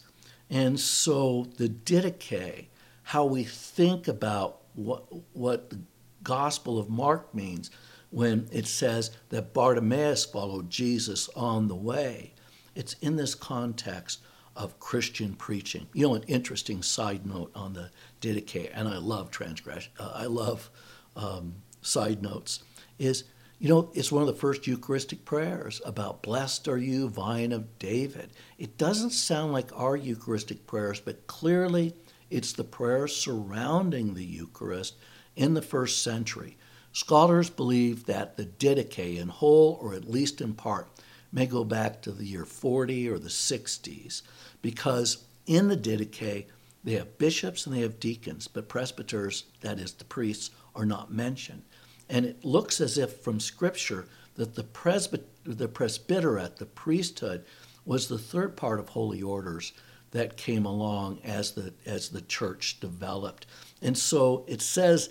And 0.48 0.78
so 0.78 1.48
the 1.56 1.68
Didache, 1.68 2.66
how 3.02 3.24
we 3.24 3.42
think 3.42 4.06
about 4.06 4.60
what, 4.74 5.04
what 5.32 5.72
Gospel 6.22 6.78
of 6.78 6.88
Mark 6.88 7.34
means 7.34 7.70
when 8.10 8.48
it 8.52 8.66
says 8.66 9.10
that 9.28 9.54
Bartimaeus 9.54 10.24
followed 10.24 10.68
Jesus 10.68 11.28
on 11.36 11.68
the 11.68 11.76
way, 11.76 12.34
it's 12.74 12.94
in 12.94 13.16
this 13.16 13.34
context 13.34 14.20
of 14.56 14.80
Christian 14.80 15.34
preaching. 15.34 15.86
You 15.92 16.08
know, 16.08 16.14
an 16.14 16.24
interesting 16.24 16.82
side 16.82 17.24
note 17.24 17.52
on 17.54 17.72
the 17.72 17.90
Didache, 18.20 18.70
and 18.74 18.88
I 18.88 18.98
love 18.98 19.30
transgression. 19.30 19.92
Uh, 19.98 20.12
I 20.14 20.26
love 20.26 20.70
um, 21.16 21.54
side 21.82 22.22
notes 22.22 22.62
is 22.98 23.24
you 23.60 23.68
know, 23.68 23.90
it's 23.92 24.10
one 24.10 24.22
of 24.22 24.26
the 24.26 24.40
first 24.40 24.66
Eucharistic 24.66 25.26
prayers 25.26 25.82
about 25.84 26.22
blessed 26.22 26.66
are 26.66 26.78
you, 26.78 27.10
vine 27.10 27.52
of 27.52 27.78
David. 27.78 28.30
It 28.56 28.78
doesn't 28.78 29.10
sound 29.10 29.52
like 29.52 29.70
our 29.78 29.98
Eucharistic 29.98 30.66
prayers, 30.66 30.98
but 30.98 31.26
clearly 31.26 31.94
it's 32.30 32.54
the 32.54 32.64
prayers 32.64 33.14
surrounding 33.14 34.14
the 34.14 34.24
Eucharist 34.24 34.94
in 35.40 35.54
the 35.54 35.62
first 35.62 36.02
century. 36.02 36.58
Scholars 36.92 37.48
believe 37.48 38.04
that 38.04 38.36
the 38.36 38.44
Didache, 38.44 39.18
in 39.18 39.28
whole 39.28 39.78
or 39.80 39.94
at 39.94 40.10
least 40.10 40.42
in 40.42 40.52
part, 40.52 40.86
may 41.32 41.46
go 41.46 41.64
back 41.64 42.02
to 42.02 42.12
the 42.12 42.26
year 42.26 42.44
40 42.44 43.08
or 43.08 43.18
the 43.18 43.30
60s, 43.30 44.20
because 44.60 45.24
in 45.46 45.68
the 45.68 45.78
Didache, 45.78 46.44
they 46.84 46.92
have 46.92 47.16
bishops 47.16 47.64
and 47.64 47.74
they 47.74 47.80
have 47.80 47.98
deacons, 47.98 48.48
but 48.48 48.68
presbyters, 48.68 49.44
that 49.62 49.78
is, 49.78 49.94
the 49.94 50.04
priests, 50.04 50.50
are 50.74 50.84
not 50.84 51.10
mentioned. 51.10 51.62
And 52.10 52.26
it 52.26 52.44
looks 52.44 52.78
as 52.78 52.98
if 52.98 53.20
from 53.20 53.40
Scripture 53.40 54.08
that 54.34 54.56
the, 54.56 54.64
presby- 54.64 55.24
the 55.44 55.68
presbyterate, 55.68 56.56
the 56.56 56.66
priesthood, 56.66 57.46
was 57.86 58.08
the 58.08 58.18
third 58.18 58.58
part 58.58 58.78
of 58.78 58.90
holy 58.90 59.22
orders 59.22 59.72
that 60.10 60.36
came 60.36 60.66
along 60.66 61.20
as 61.24 61.52
the, 61.52 61.72
as 61.86 62.10
the 62.10 62.20
church 62.20 62.78
developed. 62.80 63.46
And 63.80 63.96
so 63.96 64.44
it 64.46 64.60
says 64.60 65.08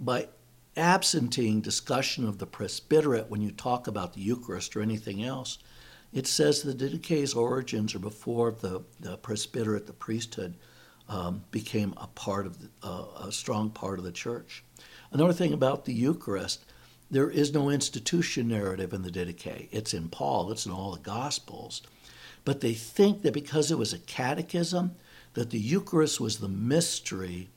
by 0.00 0.28
absenting 0.76 1.60
discussion 1.60 2.26
of 2.26 2.38
the 2.38 2.46
presbyterate 2.46 3.28
when 3.28 3.42
you 3.42 3.50
talk 3.50 3.86
about 3.86 4.14
the 4.14 4.20
Eucharist 4.20 4.74
or 4.74 4.80
anything 4.80 5.22
else, 5.22 5.58
it 6.12 6.26
says 6.26 6.62
the 6.62 6.74
Didache's 6.74 7.34
origins 7.34 7.94
are 7.94 8.00
before 8.00 8.50
the, 8.50 8.82
the 8.98 9.16
presbyterate, 9.18 9.86
the 9.86 9.92
priesthood, 9.92 10.54
um, 11.08 11.44
became 11.50 11.94
a 11.96 12.06
part 12.06 12.46
of 12.46 12.60
the, 12.60 12.68
uh, 12.82 13.26
a 13.26 13.32
strong 13.32 13.70
part 13.70 13.98
of 13.98 14.04
the 14.04 14.12
church. 14.12 14.64
Another 15.12 15.32
thing 15.32 15.52
about 15.52 15.84
the 15.84 15.92
Eucharist, 15.92 16.64
there 17.10 17.30
is 17.30 17.52
no 17.52 17.68
institution 17.68 18.48
narrative 18.48 18.92
in 18.92 19.02
the 19.02 19.10
Didache. 19.10 19.68
It's 19.70 19.92
in 19.92 20.08
Paul, 20.08 20.50
it's 20.50 20.66
in 20.66 20.72
all 20.72 20.92
the 20.92 21.00
Gospels. 21.00 21.82
But 22.44 22.60
they 22.60 22.74
think 22.74 23.22
that 23.22 23.34
because 23.34 23.70
it 23.70 23.78
was 23.78 23.92
a 23.92 23.98
catechism, 23.98 24.92
that 25.34 25.50
the 25.50 25.58
Eucharist 25.58 26.20
was 26.20 26.38
the 26.38 26.48
mystery 26.48 27.50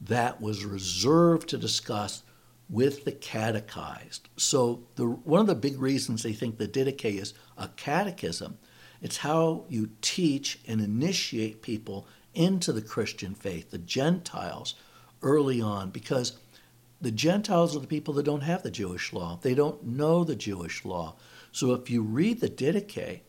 that 0.00 0.40
was 0.40 0.64
reserved 0.64 1.48
to 1.48 1.58
discuss 1.58 2.22
with 2.68 3.04
the 3.04 3.12
catechized. 3.12 4.28
So 4.36 4.82
the, 4.96 5.06
one 5.06 5.40
of 5.40 5.46
the 5.46 5.54
big 5.54 5.80
reasons 5.80 6.22
they 6.22 6.32
think 6.32 6.58
the 6.58 6.68
Didache 6.68 7.20
is 7.20 7.34
a 7.56 7.68
catechism, 7.68 8.58
it's 9.00 9.18
how 9.18 9.64
you 9.68 9.90
teach 10.00 10.58
and 10.66 10.80
initiate 10.80 11.62
people 11.62 12.06
into 12.34 12.72
the 12.72 12.82
Christian 12.82 13.34
faith, 13.34 13.70
the 13.70 13.78
Gentiles, 13.78 14.74
early 15.22 15.60
on, 15.60 15.90
because 15.90 16.38
the 17.00 17.10
Gentiles 17.10 17.76
are 17.76 17.80
the 17.80 17.86
people 17.86 18.14
that 18.14 18.24
don't 18.24 18.42
have 18.42 18.62
the 18.62 18.70
Jewish 18.70 19.12
law. 19.12 19.38
They 19.40 19.54
don't 19.54 19.84
know 19.84 20.24
the 20.24 20.36
Jewish 20.36 20.84
law. 20.84 21.14
So 21.52 21.72
if 21.72 21.88
you 21.88 22.02
read 22.02 22.40
the 22.40 22.48
Didache, 22.48 23.20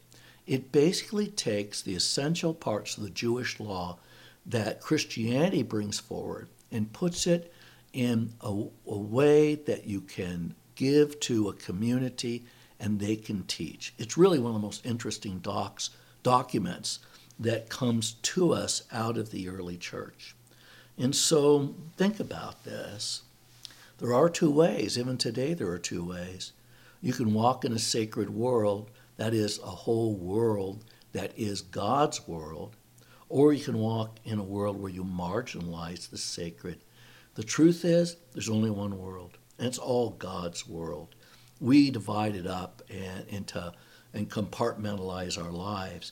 it 0.45 0.71
basically 0.71 1.27
takes 1.27 1.81
the 1.81 1.95
essential 1.95 2.53
parts 2.53 2.97
of 2.97 3.03
the 3.03 3.09
Jewish 3.09 3.59
law 3.59 3.99
that 4.45 4.81
Christianity 4.81 5.63
brings 5.63 5.99
forward 5.99 6.47
and 6.71 6.93
puts 6.93 7.27
it 7.27 7.51
in 7.93 8.33
a, 8.41 8.65
a 8.87 8.97
way 8.97 9.55
that 9.55 9.85
you 9.85 10.01
can 10.01 10.55
give 10.75 11.19
to 11.19 11.49
a 11.49 11.53
community 11.53 12.45
and 12.79 12.99
they 12.99 13.15
can 13.15 13.43
teach. 13.43 13.93
It's 13.97 14.17
really 14.17 14.39
one 14.39 14.53
of 14.53 14.61
the 14.61 14.65
most 14.65 14.85
interesting 14.85 15.39
docs, 15.39 15.89
documents 16.23 16.99
that 17.39 17.69
comes 17.69 18.13
to 18.13 18.53
us 18.53 18.83
out 18.91 19.17
of 19.17 19.31
the 19.31 19.49
early 19.49 19.77
church. 19.77 20.35
And 20.97 21.15
so 21.15 21.75
think 21.95 22.19
about 22.19 22.63
this. 22.63 23.23
There 23.99 24.13
are 24.13 24.29
two 24.29 24.51
ways. 24.51 24.97
Even 24.97 25.17
today, 25.17 25.53
there 25.53 25.69
are 25.69 25.79
two 25.79 26.03
ways. 26.03 26.53
You 27.01 27.13
can 27.13 27.33
walk 27.33 27.65
in 27.65 27.73
a 27.73 27.79
sacred 27.79 28.29
world, 28.29 28.91
that 29.17 29.33
is, 29.33 29.59
a 29.59 29.67
whole 29.67 30.15
world 30.15 30.83
that 31.13 31.31
is 31.37 31.61
God's 31.61 32.27
world, 32.27 32.75
or 33.29 33.53
you 33.53 33.63
can 33.63 33.77
walk 33.77 34.19
in 34.23 34.39
a 34.39 34.43
world 34.43 34.79
where 34.79 34.91
you 34.91 35.03
marginalize 35.03 36.09
the 36.09 36.17
sacred. 36.17 36.79
The 37.35 37.43
truth 37.43 37.85
is, 37.85 38.17
there's 38.33 38.49
only 38.49 38.69
one 38.69 38.97
world, 38.97 39.37
and 39.57 39.67
it's 39.67 39.77
all 39.77 40.11
God's 40.11 40.67
world. 40.67 41.15
We 41.59 41.91
divide 41.91 42.35
it 42.35 42.47
up 42.47 42.81
and, 42.89 43.27
into 43.27 43.73
and 44.13 44.29
compartmentalize 44.29 45.41
our 45.41 45.51
lives. 45.51 46.11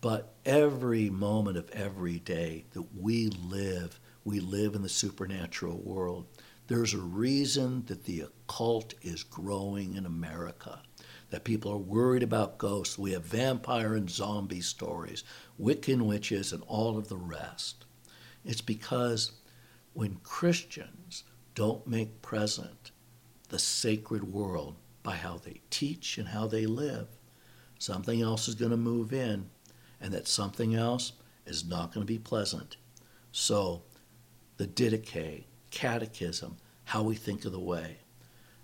But 0.00 0.34
every 0.44 1.10
moment 1.10 1.56
of 1.56 1.70
every 1.70 2.18
day 2.18 2.64
that 2.72 2.86
we 2.96 3.28
live, 3.28 3.98
we 4.24 4.40
live 4.40 4.74
in 4.74 4.82
the 4.82 4.88
supernatural 4.88 5.78
world. 5.78 6.26
There's 6.66 6.94
a 6.94 6.98
reason 6.98 7.84
that 7.86 8.04
the 8.04 8.22
occult 8.22 8.94
is 9.02 9.22
growing 9.22 9.94
in 9.94 10.06
America, 10.06 10.82
that 11.30 11.44
people 11.44 11.72
are 11.72 11.78
worried 11.78 12.22
about 12.22 12.58
ghosts. 12.58 12.98
We 12.98 13.12
have 13.12 13.24
vampire 13.24 13.94
and 13.94 14.08
zombie 14.08 14.60
stories, 14.60 15.24
Wiccan 15.60 16.02
witches, 16.02 16.52
and 16.52 16.62
all 16.66 16.96
of 16.96 17.08
the 17.08 17.16
rest. 17.16 17.84
It's 18.44 18.60
because 18.60 19.32
when 19.92 20.16
Christians 20.22 21.24
don't 21.54 21.86
make 21.86 22.22
present 22.22 22.92
the 23.48 23.58
sacred 23.58 24.32
world 24.32 24.76
by 25.02 25.16
how 25.16 25.38
they 25.38 25.60
teach 25.70 26.18
and 26.18 26.28
how 26.28 26.46
they 26.46 26.66
live, 26.66 27.08
something 27.78 28.22
else 28.22 28.48
is 28.48 28.54
going 28.54 28.70
to 28.70 28.76
move 28.76 29.12
in, 29.12 29.50
and 30.00 30.12
that 30.12 30.28
something 30.28 30.74
else 30.74 31.12
is 31.46 31.64
not 31.64 31.92
going 31.92 32.06
to 32.06 32.12
be 32.12 32.18
pleasant. 32.18 32.76
So, 33.32 33.82
the 34.56 34.66
Didache, 34.66 35.44
catechism, 35.70 36.56
how 36.84 37.02
we 37.02 37.14
think 37.14 37.44
of 37.44 37.52
the 37.52 37.60
way, 37.60 37.98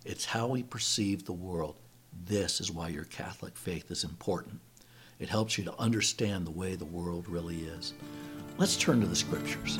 it's 0.04 0.26
how 0.26 0.49
we 0.49 0.62
perceive 0.62 1.25
the 1.25 1.33
world. 1.33 1.76
This 2.25 2.61
is 2.61 2.71
why 2.71 2.88
your 2.88 3.04
Catholic 3.04 3.57
faith 3.57 3.90
is 3.90 4.04
important. 4.04 4.61
It 5.19 5.28
helps 5.28 5.57
you 5.57 5.64
to 5.64 5.78
understand 5.78 6.47
the 6.47 6.50
way 6.50 6.75
the 6.75 6.85
world 6.85 7.28
really 7.28 7.64
is. 7.64 7.95
Let's 8.59 8.76
turn 8.76 9.00
to 9.00 9.07
the 9.07 9.16
scriptures. 9.16 9.78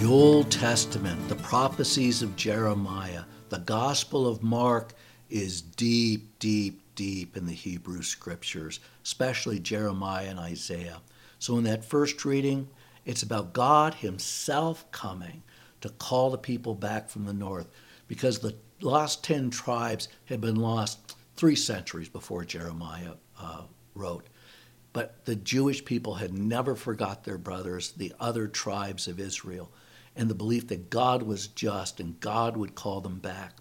The 0.00 0.08
Old 0.08 0.50
Testament, 0.50 1.28
the 1.28 1.36
prophecies 1.36 2.22
of 2.22 2.36
Jeremiah, 2.36 3.22
the 3.48 3.58
Gospel 3.58 4.26
of 4.26 4.42
Mark 4.42 4.94
is 5.30 5.62
deep, 5.62 6.38
deep, 6.38 6.82
deep 6.94 7.36
in 7.36 7.46
the 7.46 7.52
Hebrew 7.52 8.02
scriptures, 8.02 8.80
especially 9.04 9.58
Jeremiah 9.58 10.26
and 10.28 10.38
Isaiah. 10.38 11.00
So, 11.38 11.56
in 11.58 11.64
that 11.64 11.84
first 11.84 12.24
reading, 12.24 12.68
it's 13.04 13.22
about 13.22 13.52
God 13.52 13.94
Himself 13.94 14.90
coming 14.92 15.42
to 15.80 15.88
call 15.88 16.30
the 16.30 16.38
people 16.38 16.74
back 16.74 17.08
from 17.08 17.24
the 17.24 17.32
north 17.32 17.68
because 18.08 18.38
the 18.38 18.56
lost 18.80 19.24
10 19.24 19.50
tribes 19.50 20.08
had 20.26 20.40
been 20.40 20.56
lost 20.56 21.16
three 21.36 21.56
centuries 21.56 22.08
before 22.08 22.44
Jeremiah 22.44 23.14
uh, 23.40 23.62
wrote. 23.94 24.26
But 24.92 25.24
the 25.24 25.36
Jewish 25.36 25.84
people 25.84 26.14
had 26.14 26.36
never 26.36 26.76
forgot 26.76 27.24
their 27.24 27.38
brothers, 27.38 27.92
the 27.92 28.12
other 28.20 28.46
tribes 28.46 29.08
of 29.08 29.18
Israel, 29.18 29.72
and 30.14 30.28
the 30.28 30.34
belief 30.34 30.68
that 30.68 30.90
God 30.90 31.22
was 31.22 31.46
just 31.46 32.00
and 32.00 32.20
God 32.20 32.56
would 32.56 32.74
call 32.74 33.00
them 33.00 33.18
back. 33.18 33.56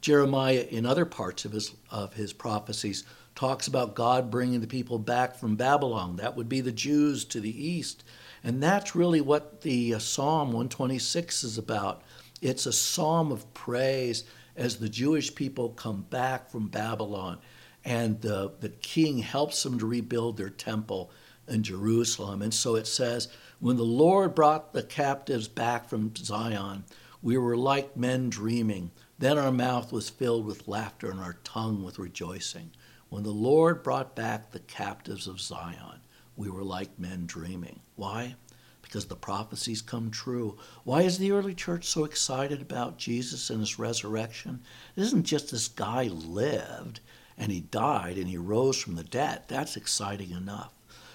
Jeremiah, 0.00 0.66
in 0.68 0.84
other 0.84 1.04
parts 1.04 1.44
of 1.44 1.52
his, 1.52 1.72
of 1.90 2.14
his 2.14 2.32
prophecies, 2.32 3.04
talks 3.36 3.68
about 3.68 3.94
God 3.94 4.30
bringing 4.30 4.60
the 4.60 4.66
people 4.66 4.98
back 4.98 5.36
from 5.36 5.54
Babylon. 5.54 6.16
That 6.16 6.36
would 6.36 6.48
be 6.48 6.60
the 6.60 6.72
Jews 6.72 7.24
to 7.26 7.40
the 7.40 7.66
east. 7.66 8.02
And 8.44 8.62
that's 8.62 8.94
really 8.94 9.20
what 9.20 9.60
the 9.60 9.94
uh, 9.94 9.98
Psalm 9.98 10.48
126 10.48 11.44
is 11.44 11.58
about. 11.58 12.02
It's 12.40 12.66
a 12.66 12.72
psalm 12.72 13.30
of 13.30 13.52
praise 13.54 14.24
as 14.56 14.76
the 14.76 14.88
Jewish 14.88 15.34
people 15.34 15.70
come 15.70 16.02
back 16.10 16.50
from 16.50 16.68
Babylon 16.68 17.38
and 17.84 18.20
the, 18.20 18.52
the 18.60 18.68
king 18.68 19.18
helps 19.18 19.62
them 19.62 19.78
to 19.78 19.86
rebuild 19.86 20.36
their 20.36 20.50
temple 20.50 21.10
in 21.48 21.62
Jerusalem. 21.62 22.42
And 22.42 22.52
so 22.52 22.76
it 22.76 22.86
says, 22.86 23.28
When 23.60 23.76
the 23.76 23.82
Lord 23.82 24.34
brought 24.34 24.72
the 24.72 24.82
captives 24.82 25.48
back 25.48 25.88
from 25.88 26.14
Zion, 26.16 26.84
we 27.22 27.38
were 27.38 27.56
like 27.56 27.96
men 27.96 28.30
dreaming. 28.30 28.90
Then 29.18 29.38
our 29.38 29.52
mouth 29.52 29.92
was 29.92 30.10
filled 30.10 30.46
with 30.46 30.68
laughter 30.68 31.10
and 31.10 31.20
our 31.20 31.38
tongue 31.44 31.84
with 31.84 31.98
rejoicing. 31.98 32.70
When 33.08 33.22
the 33.22 33.30
Lord 33.30 33.82
brought 33.82 34.16
back 34.16 34.50
the 34.50 34.60
captives 34.60 35.26
of 35.26 35.40
Zion, 35.40 36.00
we 36.36 36.50
were 36.50 36.64
like 36.64 36.98
men 36.98 37.26
dreaming. 37.26 37.80
Why? 38.02 38.34
Because 38.82 39.06
the 39.06 39.14
prophecies 39.14 39.80
come 39.80 40.10
true. 40.10 40.58
Why 40.82 41.02
is 41.02 41.18
the 41.18 41.30
early 41.30 41.54
church 41.54 41.84
so 41.84 42.02
excited 42.02 42.60
about 42.60 42.98
Jesus 42.98 43.48
and 43.48 43.60
his 43.60 43.78
resurrection? 43.78 44.60
It 44.96 45.02
isn't 45.02 45.22
just 45.22 45.52
this 45.52 45.68
guy 45.68 46.08
lived 46.08 46.98
and 47.38 47.52
he 47.52 47.60
died 47.60 48.18
and 48.18 48.26
he 48.26 48.36
rose 48.36 48.76
from 48.76 48.96
the 48.96 49.04
dead. 49.04 49.42
That's 49.46 49.76
exciting 49.76 50.32
enough. 50.32 50.72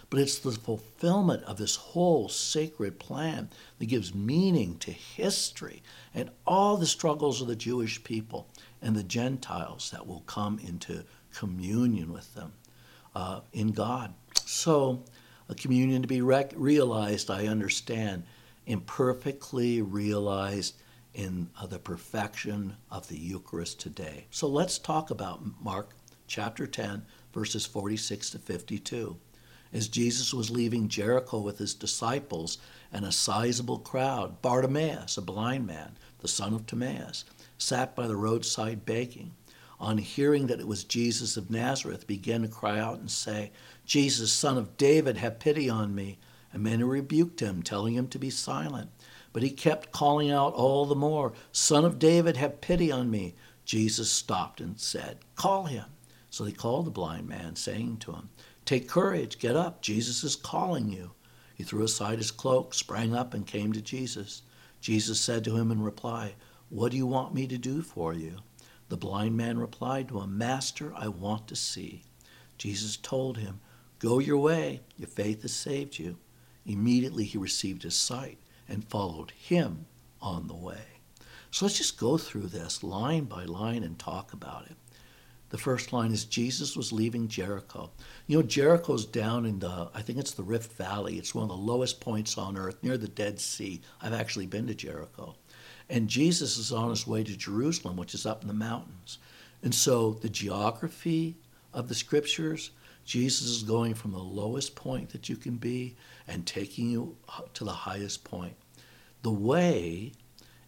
But 0.10 0.21
it's 0.21 0.39
the 0.39 0.52
fulfillment 0.52 1.43
of 1.43 1.58
this 1.58 1.76
whole 1.76 2.30
sacred 2.30 3.00
plan 3.00 3.50
that 3.80 3.88
gives 3.88 4.15
meaning 4.15 4.78
to 4.78 4.91
history 4.91 5.84
and 6.15 6.30
all 6.45 6.78
the 6.78 6.86
struggles 6.86 7.41
of 7.41 7.50
the 7.50 7.58
Jewish 7.58 8.02
people 8.06 8.47
and 8.82 8.95
the 8.95 9.04
Gentiles 9.04 9.91
that 9.91 10.08
will 10.08 10.21
come 10.21 10.58
into 10.60 11.04
communion 11.36 12.13
with 12.13 12.34
them 12.34 12.54
uh, 13.13 13.41
in 13.52 13.73
God. 13.73 14.13
So, 14.45 15.04
a 15.50 15.56
communion 15.56 16.02
to 16.02 16.08
be 16.08 16.22
rec- 16.22 16.54
realized, 16.56 17.30
I 17.30 17.48
understand, 17.48 18.24
imperfectly 18.66 19.82
realized 19.82 20.76
in 21.14 21.50
uh, 21.60 21.66
the 21.66 21.80
perfection 21.80 22.76
of 22.92 23.08
the 23.08 23.18
Eucharist 23.18 23.80
today. 23.80 24.26
So 24.30 24.48
let's 24.48 24.78
talk 24.78 25.10
about 25.10 25.42
Mark 25.62 25.96
chapter 26.28 26.68
10, 26.68 27.04
verses 27.34 27.66
46 27.66 28.32
to 28.32 28.40
52. 28.40 29.18
As 29.74 29.88
Jesus 29.88 30.34
was 30.34 30.50
leaving 30.50 30.88
Jericho 30.88 31.40
with 31.40 31.58
his 31.58 31.74
disciples 31.74 32.58
and 32.92 33.04
a 33.04 33.12
sizable 33.12 33.80
crowd, 33.80 34.42
Bartimaeus, 34.42 35.18
a 35.18 35.22
blind 35.22 35.66
man, 35.66 35.98
the 36.20 36.28
son 36.28 36.54
of 36.54 36.66
Timaeus, 36.66 37.26
sat 37.58 37.96
by 37.96 38.08
the 38.08 38.16
roadside 38.16 38.86
begging. 38.86 39.32
On 39.80 40.00
hearing 40.00 40.48
that 40.48 40.60
it 40.60 40.68
was 40.68 40.84
Jesus 40.84 41.38
of 41.38 41.52
Nazareth, 41.52 42.08
began 42.08 42.42
to 42.42 42.48
cry 42.48 42.80
out 42.80 43.00
and 43.00 43.12
say, 43.12 43.52
Jesus, 43.86 44.34
son 44.34 44.58
of 44.58 44.76
David, 44.78 45.18
have 45.18 45.40
pity 45.40 45.70
on 45.70 45.94
me. 45.94 46.18
And 46.52 46.63
many 46.63 46.84
rebuked 46.84 47.40
him, 47.40 47.62
telling 47.62 47.94
him 47.94 48.08
to 48.08 48.20
be 48.20 48.30
silent. 48.30 48.90
But 49.34 49.44
he 49.44 49.52
kept 49.52 49.92
calling 49.92 50.32
out 50.32 50.54
all 50.54 50.86
the 50.86 50.96
more, 50.96 51.34
Son 51.52 51.86
of 51.86 52.00
David, 52.00 52.38
have 52.38 52.62
pity 52.62 52.92
on 52.92 53.12
me. 53.12 53.36
Jesus 53.66 54.10
stopped 54.12 54.60
and 54.60 54.80
said, 54.80 55.20
Call 55.36 55.66
him. 55.66 55.86
So 56.30 56.44
they 56.44 56.52
called 56.52 56.86
the 56.86 56.92
blind 56.92 57.28
man, 57.28 57.56
saying 57.56 57.98
to 57.98 58.13
him, 58.13 58.30
Take 58.66 58.88
courage, 58.88 59.38
get 59.38 59.56
up, 59.56 59.82
Jesus 59.82 60.24
is 60.24 60.36
calling 60.36 60.90
you. 60.90 61.12
He 61.54 61.63
threw 61.63 61.84
aside 61.84 62.18
his 62.18 62.32
cloak, 62.32 62.74
sprang 62.74 63.16
up, 63.16 63.34
and 63.34 63.46
came 63.46 63.74
to 63.74 63.82
Jesus. 63.82 64.42
Jesus 64.82 65.20
said 65.20 65.44
to 65.44 65.56
him 65.56 65.72
in 65.72 65.82
reply, 65.82 66.34
What 66.70 66.92
do 66.92 66.98
you 66.98 67.06
want 67.06 67.34
me 67.34 67.48
to 67.48 67.58
do 67.58 67.82
for 67.82 68.13
you? 68.13 68.38
The 68.89 68.97
blind 68.97 69.36
man 69.36 69.60
replied 69.60 70.08
to 70.10 70.21
him, 70.21 70.38
Master, 70.38 70.93
I 70.95 71.08
want 71.08 71.47
to 71.47 71.56
see. 71.56 72.04
Jesus 72.58 72.97
told 72.97 73.38
him, 73.38 73.60
Go 74.00 74.19
your 74.19 74.38
way, 74.38 74.82
your 74.95 75.08
faith 75.08 75.41
has 75.41 75.54
saved 75.54 76.00
you. 76.00 76.17
Immediately 76.65 77.26
he 77.26 77.38
received 77.38 77.84
his 77.84 77.95
sight 77.95 78.38
and 78.67 78.88
followed 78.88 79.32
him 79.32 79.86
on 80.21 80.47
the 80.47 80.56
way. 80.56 81.00
So 81.52 81.65
let's 81.65 81.78
just 81.78 82.00
go 82.00 82.17
through 82.17 82.47
this 82.47 82.84
line 82.84 83.26
by 83.26 83.45
line 83.45 83.84
and 83.84 83.97
talk 83.97 84.34
about 84.34 84.65
it. 84.67 84.76
The 85.50 85.58
first 85.58 85.93
line 85.93 86.12
is 86.12 86.26
Jesus 86.26 86.76
was 86.76 86.91
leaving 86.91 87.30
Jericho. 87.30 87.91
You 88.28 88.38
know, 88.38 88.43
Jericho's 88.43 89.06
down 89.06 89.45
in 89.45 89.60
the, 89.60 89.89
I 89.93 90.02
think 90.02 90.19
it's 90.19 90.34
the 90.34 90.43
Rift 90.43 90.73
Valley. 90.73 91.17
It's 91.17 91.34
one 91.34 91.43
of 91.43 91.50
the 91.50 91.56
lowest 91.56 92.02
points 92.02 92.38
on 92.38 92.58
earth 92.58 92.84
near 92.84 92.97
the 92.97 93.08
Dead 93.08 93.39
Sea. 93.39 93.82
I've 94.02 94.13
actually 94.13 94.45
been 94.45 94.67
to 94.67 94.76
Jericho. 94.76 95.36
And 95.89 96.08
Jesus 96.08 96.58
is 96.58 96.71
on 96.71 96.89
his 96.89 97.08
way 97.08 97.23
to 97.23 97.38
Jerusalem, 97.38 97.95
which 97.97 98.13
is 98.13 98.26
up 98.26 98.41
in 98.41 98.47
the 98.47 98.54
mountains. 98.54 99.19
And 99.63 99.73
so 99.73 100.13
the 100.13 100.30
geography 100.30 101.38
of 101.73 101.88
the 101.88 101.95
scriptures, 101.95 102.71
Jesus 103.06 103.47
is 103.47 103.63
going 103.63 103.93
from 103.93 104.12
the 104.12 104.17
lowest 104.17 104.76
point 104.76 105.10
that 105.10 105.30
you 105.30 105.38
can 105.38 105.56
be 105.56 105.95
and 106.28 106.45
taking 106.45 106.89
you 106.89 107.15
to 107.54 107.63
the 107.63 107.71
highest 107.71 108.23
point. 108.23 108.56
The 109.21 109.32
way 109.32 110.12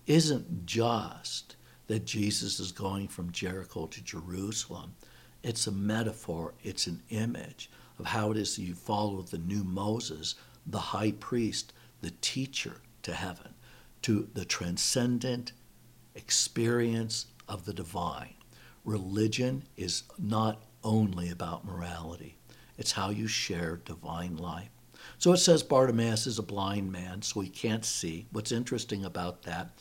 isn't 0.07 0.65
just 0.65 1.55
that 1.87 2.05
Jesus 2.05 2.59
is 2.59 2.71
going 2.71 3.07
from 3.07 3.31
Jericho 3.31 3.87
to 3.87 4.03
Jerusalem. 4.03 4.95
It's 5.43 5.67
a 5.67 5.71
metaphor, 5.71 6.53
it's 6.63 6.87
an 6.87 7.01
image 7.09 7.69
of 7.97 8.05
how 8.05 8.31
it 8.31 8.37
is 8.37 8.55
that 8.55 8.63
you 8.63 8.75
follow 8.75 9.21
the 9.21 9.37
new 9.37 9.63
Moses, 9.63 10.35
the 10.65 10.79
high 10.79 11.11
priest, 11.11 11.73
the 12.01 12.11
teacher 12.21 12.81
to 13.03 13.13
heaven, 13.13 13.53
to 14.03 14.29
the 14.33 14.45
transcendent 14.45 15.51
experience 16.15 17.27
of 17.47 17.65
the 17.65 17.73
divine. 17.73 18.33
Religion 18.85 19.63
is 19.77 20.03
not 20.17 20.63
only 20.83 21.29
about 21.29 21.65
morality, 21.65 22.37
it's 22.77 22.93
how 22.93 23.09
you 23.09 23.27
share 23.27 23.81
divine 23.85 24.37
life. 24.37 24.69
So 25.17 25.33
it 25.33 25.37
says 25.37 25.63
Bartimaeus 25.63 26.27
is 26.27 26.39
a 26.39 26.43
blind 26.43 26.91
man, 26.91 27.21
so 27.21 27.41
he 27.41 27.49
can't 27.49 27.85
see. 27.85 28.27
What's 28.31 28.51
interesting 28.51 29.03
about 29.03 29.43
that 29.43 29.71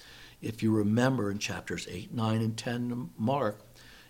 if 0.41 0.63
you 0.63 0.71
remember 0.71 1.31
in 1.31 1.39
chapters 1.39 1.89
8, 1.91 2.15
9, 2.15 2.41
and 2.41 2.57
10 2.57 3.11
Mark, 3.19 3.61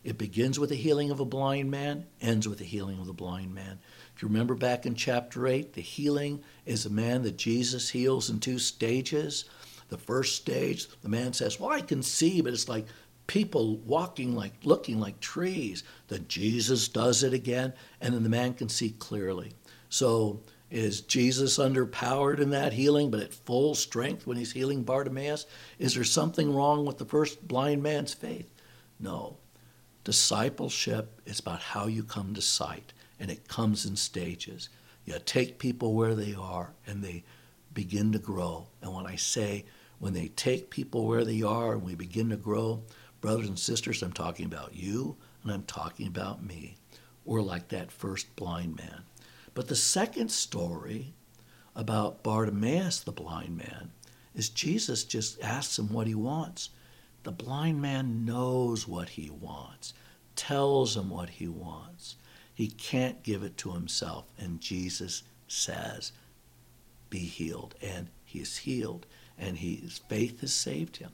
it 0.05 0.19
begins 0.19 0.59
with 0.59 0.71
the 0.71 0.77
healing 0.77 1.11
of 1.11 1.21
a 1.21 1.25
blind 1.25 1.71
man, 1.71 2.07
ends 2.21 2.47
with 2.47 2.59
the 2.59 2.65
healing 2.65 2.99
of 2.99 3.07
the 3.07 3.13
blind 3.13 3.55
man. 3.55 3.79
If 4.15 4.23
you 4.23 4.29
remember 4.29 4.55
back 4.55 4.87
in 4.87 4.95
chapter 4.95 5.47
8, 5.47 5.73
the 5.73 5.81
healing 5.81 6.43
is 6.67 6.87
a 6.87 6.91
man 6.91 7.23
that 7.23 7.37
Jesus 7.37 7.91
heals 7.91 8.31
in 8.31 8.41
two 8.41 8.59
stages. 8.59 9.45
The 9.89 9.99
first 9.99 10.37
stage, 10.37 10.89
the 11.01 11.09
man 11.09 11.33
says, 11.33 11.59
Well, 11.59 11.71
I 11.71 11.81
can 11.81 12.03
see, 12.03 12.41
but 12.41 12.53
it's 12.53 12.69
like 12.69 12.87
people 13.27 13.77
walking 13.79 14.35
like, 14.35 14.55
looking 14.65 14.99
like 15.01 15.21
trees. 15.21 15.85
Then 16.09 16.27
Jesus 16.29 16.89
does 16.89 17.23
it 17.23 17.33
again, 17.33 17.73
and 18.01 18.15
then 18.15 18.23
the 18.23 18.29
man 18.29 18.55
can 18.55 18.69
see 18.69 18.91
clearly. 18.91 19.53
So 19.89 20.41
is 20.71 21.01
Jesus 21.01 21.59
underpowered 21.59 22.41
in 22.41 22.51
that 22.51 22.75
healing, 22.75 23.11
but 23.11 23.21
at 23.21 23.33
full 23.33 23.75
strength 23.75 24.27
when 24.27 24.37
he's 24.37 24.53
healing 24.53 24.83
Bartimaeus? 24.83 25.47
Is 25.79 25.95
there 25.95 26.05
something 26.05 26.55
wrong 26.55 26.85
with 26.85 26.99
the 26.99 27.07
first 27.07 27.47
blind 27.49 27.83
man's 27.83 28.13
faith? 28.13 28.51
No. 29.01 29.39
Discipleship 30.05 31.21
is 31.25 31.41
about 31.41 31.61
how 31.61 31.87
you 31.87 32.03
come 32.03 32.35
to 32.35 32.43
sight. 32.43 32.93
and 33.21 33.33
it 33.33 33.49
comes 33.49 33.85
in 33.85 33.97
stages. 33.97 34.69
You 35.05 35.19
take 35.25 35.59
people 35.59 35.95
where 35.95 36.15
they 36.15 36.35
are, 36.35 36.75
and 36.87 37.03
they 37.03 37.25
begin 37.75 38.13
to 38.13 38.19
grow. 38.19 38.69
And 38.81 38.95
when 38.95 39.07
I 39.07 39.17
say 39.17 39.65
when 39.99 40.13
they 40.13 40.29
take 40.29 40.71
people 40.71 41.07
where 41.07 41.25
they 41.25 41.43
are 41.43 41.73
and 41.73 41.83
we 41.83 41.95
begin 41.95 42.31
to 42.31 42.37
grow, 42.37 42.83
brothers 43.21 43.49
and 43.49 43.59
sisters, 43.59 44.03
I'm 44.03 44.13
talking 44.13 44.47
about 44.47 44.75
you 44.75 45.17
and 45.43 45.53
I'm 45.53 45.65
talking 45.65 46.07
about 46.07 46.45
me. 46.45 46.77
We're 47.25 47.43
like 47.43 47.69
that 47.69 47.93
first 47.93 48.35
blind 48.37 48.77
man. 48.77 49.03
But 49.55 49.69
the 49.69 49.77
second 49.77 50.31
story 50.31 51.15
about 51.75 52.23
Bartimaeus, 52.23 53.01
the 53.01 53.13
blind 53.13 53.57
man, 53.57 53.91
is 54.35 54.49
Jesus 54.49 55.05
just 55.05 55.43
asks 55.43 55.79
him 55.79 55.93
what 55.93 56.07
he 56.07 56.15
wants. 56.15 56.71
The 57.25 57.33
blind 57.33 57.83
man 57.83 58.25
knows 58.25 58.87
what 58.87 59.11
he 59.11 59.29
wants, 59.29 59.95
tells 60.37 60.97
him 60.97 61.11
what 61.11 61.31
he 61.31 61.49
wants. 61.49 62.17
He 62.55 62.69
can't 62.69 63.23
give 63.23 63.43
it 63.43 63.57
to 63.59 63.73
himself. 63.73 64.27
And 64.39 64.61
Jesus 64.61 65.25
says, 65.49 66.13
Be 67.11 67.19
healed. 67.19 67.75
And 67.83 68.09
he 68.25 68.41
is 68.41 68.59
healed. 68.59 69.07
And 69.39 69.59
his 69.59 69.99
faith 70.09 70.41
has 70.41 70.53
saved 70.53 70.97
him. 70.97 71.13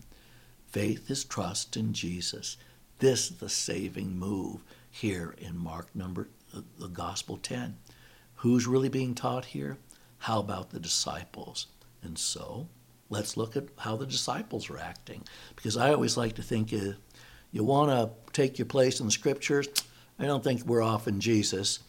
Faith 0.68 1.10
is 1.10 1.24
trust 1.24 1.76
in 1.76 1.92
Jesus. 1.92 2.56
This 2.98 3.30
is 3.30 3.36
the 3.38 3.48
saving 3.48 4.18
move 4.18 4.62
here 4.90 5.34
in 5.38 5.58
Mark 5.58 5.94
number 5.94 6.28
the 6.78 6.88
Gospel 6.88 7.36
10. 7.36 7.76
Who's 8.36 8.66
really 8.66 8.88
being 8.88 9.14
taught 9.14 9.46
here? 9.46 9.78
How 10.18 10.40
about 10.40 10.70
the 10.70 10.80
disciples? 10.80 11.66
And 12.02 12.18
so 12.18 12.68
let's 13.10 13.36
look 13.36 13.56
at 13.56 13.64
how 13.78 13.96
the 13.96 14.06
disciples 14.06 14.70
are 14.70 14.78
acting. 14.78 15.22
Because 15.56 15.76
I 15.76 15.92
always 15.92 16.16
like 16.16 16.34
to 16.34 16.42
think 16.42 16.72
uh, 16.72 16.92
you 17.52 17.64
want 17.64 17.90
to 17.90 18.10
take 18.32 18.58
your 18.58 18.66
place 18.66 19.00
in 19.00 19.06
the 19.06 19.12
scriptures. 19.12 19.68
I 20.18 20.26
don't 20.26 20.44
think 20.44 20.64
we're 20.64 20.82
often 20.82 21.20
Jesus. 21.20 21.80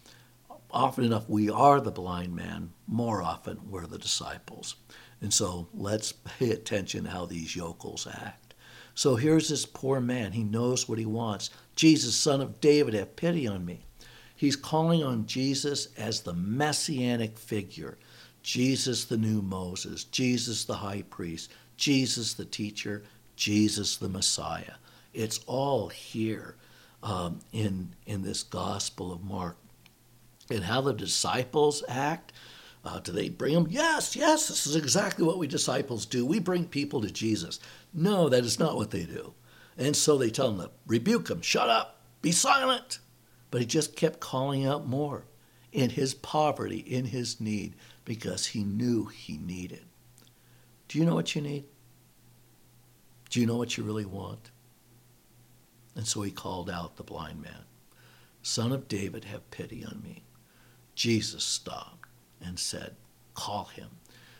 Often 0.71 1.05
enough, 1.05 1.29
we 1.29 1.49
are 1.49 1.79
the 1.79 1.91
blind 1.91 2.35
man. 2.35 2.71
More 2.87 3.21
often, 3.21 3.59
we're 3.69 3.85
the 3.85 3.97
disciples. 3.97 4.75
And 5.25 5.33
so 5.33 5.67
let's 5.73 6.11
pay 6.11 6.51
attention 6.51 7.05
to 7.05 7.09
how 7.09 7.25
these 7.25 7.55
yokels 7.55 8.05
act. 8.05 8.53
So 8.93 9.15
here's 9.15 9.49
this 9.49 9.65
poor 9.65 9.99
man. 9.99 10.33
He 10.33 10.43
knows 10.43 10.87
what 10.87 10.99
he 10.99 11.05
wants. 11.07 11.49
Jesus, 11.75 12.15
son 12.15 12.41
of 12.41 12.61
David, 12.61 12.93
have 12.93 13.15
pity 13.15 13.47
on 13.47 13.65
me. 13.65 13.87
He's 14.35 14.55
calling 14.55 15.03
on 15.03 15.25
Jesus 15.25 15.87
as 15.97 16.21
the 16.21 16.35
messianic 16.35 17.39
figure. 17.39 17.97
Jesus, 18.43 19.05
the 19.05 19.17
new 19.17 19.41
Moses, 19.41 20.03
Jesus, 20.03 20.63
the 20.63 20.75
high 20.75 21.01
priest, 21.09 21.51
Jesus, 21.75 22.35
the 22.35 22.45
teacher, 22.45 23.01
Jesus, 23.35 23.97
the 23.97 24.09
Messiah. 24.09 24.75
It's 25.11 25.39
all 25.47 25.87
here 25.87 26.55
um, 27.01 27.39
in, 27.51 27.95
in 28.05 28.21
this 28.21 28.43
Gospel 28.43 29.11
of 29.11 29.23
Mark. 29.23 29.57
And 30.51 30.65
how 30.65 30.81
the 30.81 30.93
disciples 30.93 31.83
act. 31.87 32.31
Uh, 32.85 32.99
do 32.99 33.11
they 33.11 33.29
bring 33.29 33.55
them? 33.55 33.67
Yes, 33.69 34.15
yes, 34.15 34.47
this 34.47 34.67
is 34.67 34.75
exactly 34.75 35.25
what 35.25 35.39
we 35.39 35.47
disciples 35.47 36.05
do. 36.05 36.23
We 36.25 36.39
bring 36.39 36.65
people 36.65 37.01
to 37.01 37.09
Jesus. 37.09 37.59
No, 37.93 38.29
that 38.29 38.45
is 38.45 38.59
not 38.59 38.75
what 38.75 38.91
they 38.91 39.03
do. 39.03 39.33
And 39.77 39.95
so 39.95 40.17
they 40.17 40.29
tell 40.29 40.51
him 40.51 40.59
to 40.59 40.69
rebuke 40.85 41.29
him, 41.29 41.41
shut 41.41 41.67
up, 41.67 42.01
be 42.21 42.31
silent. 42.31 42.99
But 43.49 43.61
he 43.61 43.67
just 43.67 43.95
kept 43.95 44.19
calling 44.19 44.65
out 44.65 44.87
more 44.87 45.25
in 45.71 45.89
his 45.89 46.13
poverty, 46.13 46.77
in 46.77 47.05
his 47.05 47.41
need, 47.41 47.75
because 48.05 48.47
he 48.47 48.63
knew 48.63 49.05
he 49.05 49.37
needed. 49.37 49.85
Do 50.87 50.99
you 50.99 51.05
know 51.05 51.15
what 51.15 51.35
you 51.35 51.41
need? 51.41 51.65
Do 53.29 53.39
you 53.39 53.47
know 53.47 53.57
what 53.57 53.77
you 53.77 53.83
really 53.83 54.05
want? 54.05 54.51
And 55.95 56.05
so 56.05 56.21
he 56.21 56.31
called 56.31 56.69
out 56.69 56.97
the 56.97 57.03
blind 57.03 57.41
man, 57.41 57.63
Son 58.43 58.71
of 58.71 58.87
David, 58.87 59.25
have 59.25 59.49
pity 59.49 59.83
on 59.83 60.01
me. 60.03 60.23
Jesus 60.93 61.43
stopped 61.43 61.94
and 62.41 62.59
said, 62.59 62.95
Call 63.33 63.65
him. 63.65 63.89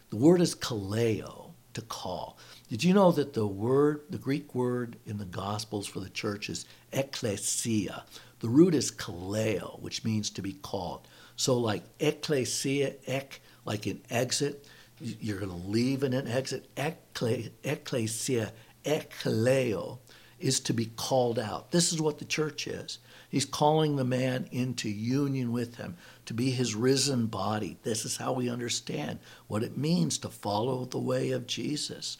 The 0.09 0.17
word 0.17 0.41
is 0.41 0.55
kaleo, 0.55 1.51
to 1.75 1.81
call. 1.81 2.37
Did 2.69 2.83
you 2.83 2.93
know 2.93 3.11
that 3.11 3.33
the 3.33 3.45
word, 3.45 4.01
the 4.09 4.17
Greek 4.17 4.55
word 4.55 4.97
in 5.05 5.17
the 5.17 5.25
Gospels 5.25 5.85
for 5.85 5.99
the 5.99 6.09
church 6.09 6.49
is 6.49 6.65
ekklesia? 6.91 8.03
The 8.39 8.49
root 8.49 8.73
is 8.73 8.91
kaleo, 8.91 9.79
which 9.81 10.03
means 10.03 10.29
to 10.31 10.41
be 10.41 10.53
called. 10.53 11.07
So, 11.35 11.57
like 11.57 11.83
ekklesia, 11.99 12.95
ek, 13.07 13.41
like 13.65 13.85
an 13.85 14.01
exit, 14.09 14.65
you're 14.99 15.39
going 15.39 15.51
to 15.51 15.67
leave 15.67 16.03
in 16.03 16.13
an 16.13 16.27
exit. 16.27 16.73
Ekklesia, 16.75 18.51
ekkaleo, 18.85 19.99
is 20.39 20.59
to 20.61 20.73
be 20.73 20.85
called 20.95 21.39
out. 21.39 21.71
This 21.71 21.91
is 21.91 22.01
what 22.01 22.19
the 22.19 22.25
church 22.25 22.67
is. 22.67 22.99
He's 23.35 23.43
calling 23.43 23.97
the 23.97 24.05
man 24.05 24.47
into 24.53 24.87
union 24.89 25.51
with 25.51 25.75
him, 25.75 25.97
to 26.25 26.33
be 26.33 26.51
his 26.51 26.73
risen 26.73 27.25
body. 27.25 27.77
This 27.83 28.05
is 28.05 28.15
how 28.15 28.31
we 28.31 28.49
understand 28.49 29.19
what 29.47 29.61
it 29.61 29.77
means 29.77 30.17
to 30.19 30.29
follow 30.29 30.85
the 30.85 30.99
way 30.99 31.31
of 31.31 31.45
Jesus. 31.45 32.17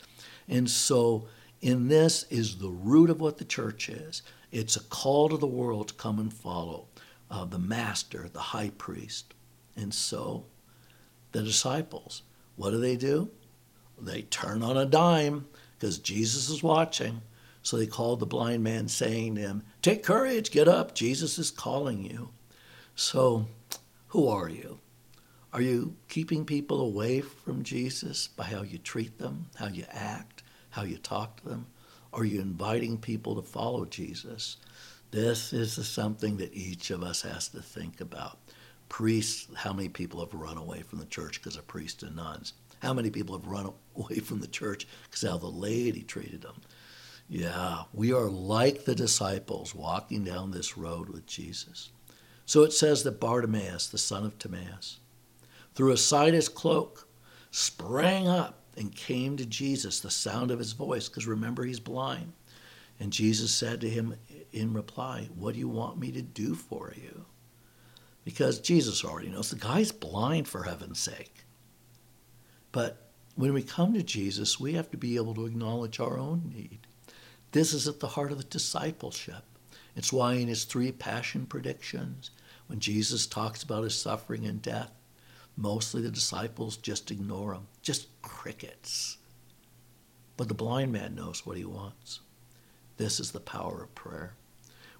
And 0.49 0.69
so, 0.69 1.29
in 1.61 1.87
this 1.87 2.23
is 2.23 2.57
the 2.57 2.67
root 2.67 3.09
of 3.09 3.21
what 3.21 3.37
the 3.37 3.45
church 3.45 3.87
is 3.87 4.23
it's 4.51 4.75
a 4.75 4.83
call 4.83 5.29
to 5.29 5.37
the 5.37 5.47
world 5.47 5.87
to 5.87 5.93
come 5.93 6.19
and 6.19 6.33
follow 6.33 6.87
uh, 7.31 7.45
the 7.45 7.59
master, 7.59 8.27
the 8.33 8.51
high 8.51 8.71
priest. 8.77 9.33
And 9.77 9.93
so, 9.93 10.43
the 11.31 11.43
disciples, 11.43 12.23
what 12.57 12.71
do 12.71 12.77
they 12.81 12.97
do? 12.97 13.29
They 13.97 14.23
turn 14.23 14.61
on 14.61 14.75
a 14.75 14.85
dime 14.85 15.45
because 15.79 15.97
Jesus 15.97 16.49
is 16.49 16.61
watching. 16.61 17.21
So 17.65 17.77
they 17.77 17.87
called 17.87 18.19
the 18.19 18.27
blind 18.27 18.63
man, 18.63 18.87
saying 18.87 19.35
to 19.35 19.41
him, 19.41 19.63
Take 19.81 20.03
courage, 20.03 20.51
get 20.51 20.67
up, 20.67 20.93
Jesus 20.93 21.39
is 21.39 21.49
calling 21.49 22.05
you. 22.05 22.29
So, 22.93 23.47
who 24.09 24.27
are 24.27 24.47
you? 24.47 24.81
Are 25.51 25.61
you 25.61 25.95
keeping 26.07 26.45
people 26.45 26.79
away 26.79 27.21
from 27.21 27.63
Jesus 27.63 28.27
by 28.27 28.43
how 28.43 28.61
you 28.61 28.77
treat 28.77 29.17
them, 29.17 29.47
how 29.55 29.69
you 29.69 29.83
act, 29.89 30.43
how 30.69 30.83
you 30.83 30.99
talk 30.99 31.41
to 31.41 31.49
them? 31.49 31.65
Are 32.13 32.23
you 32.23 32.39
inviting 32.39 32.99
people 32.99 33.35
to 33.35 33.41
follow 33.41 33.85
Jesus? 33.85 34.57
This 35.09 35.51
is 35.51 35.73
something 35.87 36.37
that 36.37 36.53
each 36.53 36.91
of 36.91 37.01
us 37.01 37.23
has 37.23 37.47
to 37.47 37.63
think 37.63 37.99
about. 37.99 38.37
Priests, 38.89 39.47
how 39.55 39.73
many 39.73 39.89
people 39.89 40.19
have 40.19 40.35
run 40.35 40.57
away 40.57 40.83
from 40.83 40.99
the 40.99 41.05
church 41.05 41.41
because 41.41 41.57
of 41.57 41.65
priests 41.65 42.03
and 42.03 42.15
nuns? 42.15 42.53
How 42.83 42.93
many 42.93 43.09
people 43.09 43.35
have 43.35 43.47
run 43.47 43.73
away 43.95 44.19
from 44.19 44.39
the 44.39 44.47
church 44.47 44.85
because 45.05 45.27
how 45.27 45.39
the 45.39 45.47
laity 45.47 46.03
treated 46.03 46.43
them? 46.43 46.61
Yeah, 47.27 47.83
we 47.91 48.13
are 48.13 48.29
like 48.29 48.85
the 48.85 48.95
disciples 48.95 49.73
walking 49.73 50.23
down 50.23 50.51
this 50.51 50.77
road 50.77 51.09
with 51.09 51.25
Jesus. 51.25 51.89
So 52.45 52.63
it 52.63 52.71
says 52.71 53.03
that 53.03 53.19
Bartimaeus, 53.19 53.87
the 53.87 53.97
son 53.97 54.25
of 54.25 54.37
Timaeus, 54.37 54.99
threw 55.73 55.91
aside 55.91 56.33
his 56.33 56.47
cloak, 56.47 57.07
sprang 57.49 58.27
up, 58.27 58.61
and 58.77 58.95
came 58.95 59.37
to 59.37 59.45
Jesus, 59.45 59.99
the 59.99 60.11
sound 60.11 60.51
of 60.51 60.59
his 60.59 60.73
voice, 60.73 61.07
because 61.07 61.25
remember, 61.25 61.63
he's 61.63 61.79
blind. 61.79 62.33
And 62.99 63.11
Jesus 63.11 63.51
said 63.51 63.81
to 63.81 63.89
him 63.89 64.15
in 64.51 64.73
reply, 64.73 65.29
What 65.35 65.53
do 65.53 65.59
you 65.59 65.69
want 65.69 65.97
me 65.97 66.11
to 66.11 66.21
do 66.21 66.55
for 66.55 66.93
you? 66.95 67.25
Because 68.23 68.59
Jesus 68.59 69.03
already 69.03 69.29
knows 69.29 69.49
the 69.49 69.55
guy's 69.55 69.91
blind 69.91 70.47
for 70.47 70.63
heaven's 70.63 70.99
sake. 70.99 71.45
But 72.71 73.09
when 73.35 73.53
we 73.53 73.63
come 73.63 73.93
to 73.93 74.03
Jesus, 74.03 74.59
we 74.59 74.73
have 74.73 74.89
to 74.91 74.97
be 74.97 75.15
able 75.15 75.33
to 75.35 75.45
acknowledge 75.45 75.99
our 75.99 76.17
own 76.17 76.51
need. 76.53 76.84
This 77.55 77.71
is 77.71 77.87
at 77.87 78.01
the 78.01 78.09
heart 78.09 78.33
of 78.33 78.37
the 78.37 78.43
discipleship. 78.43 79.45
It's 79.95 80.11
why 80.11 80.33
in 80.33 80.49
his 80.49 80.65
three 80.65 80.91
passion 80.91 81.45
predictions, 81.45 82.31
when 82.67 82.81
Jesus 82.81 83.25
talks 83.25 83.63
about 83.63 83.85
his 83.85 83.95
suffering 83.97 84.45
and 84.45 84.61
death, 84.61 84.91
mostly 85.55 86.01
the 86.01 86.11
disciples 86.11 86.75
just 86.75 87.11
ignore 87.11 87.53
him, 87.53 87.67
just 87.81 88.07
crickets. 88.21 89.15
But 90.35 90.49
the 90.49 90.53
blind 90.53 90.91
man 90.91 91.15
knows 91.15 91.45
what 91.45 91.55
he 91.55 91.63
wants. 91.63 92.19
This 92.97 93.21
is 93.21 93.31
the 93.31 93.39
power 93.39 93.83
of 93.83 93.95
prayer. 93.95 94.33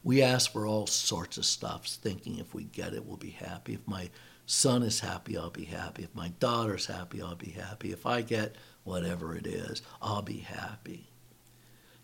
We 0.02 0.22
ask 0.22 0.54
for 0.54 0.66
all 0.66 0.88
sorts 0.88 1.38
of 1.38 1.44
stuff, 1.44 1.86
thinking 1.86 2.38
if 2.38 2.54
we 2.54 2.64
get 2.64 2.94
it, 2.94 3.06
we'll 3.06 3.18
be 3.18 3.32
happy. 3.32 3.74
If 3.74 3.86
my 3.86 4.10
son 4.46 4.82
is 4.82 5.02
happy, 5.02 5.38
I'll 5.38 5.50
be 5.50 5.66
happy. 5.66 6.04
If 6.04 6.16
my 6.16 6.30
daughter's 6.40 6.86
happy, 6.86 7.22
I'll 7.22 7.36
be 7.36 7.52
happy. 7.52 7.92
If 7.92 8.06
I 8.06 8.22
get 8.22 8.56
whatever 8.86 9.36
it 9.36 9.46
is, 9.46 9.82
I'll 10.02 10.22
be 10.22 10.38
happy. 10.38 11.10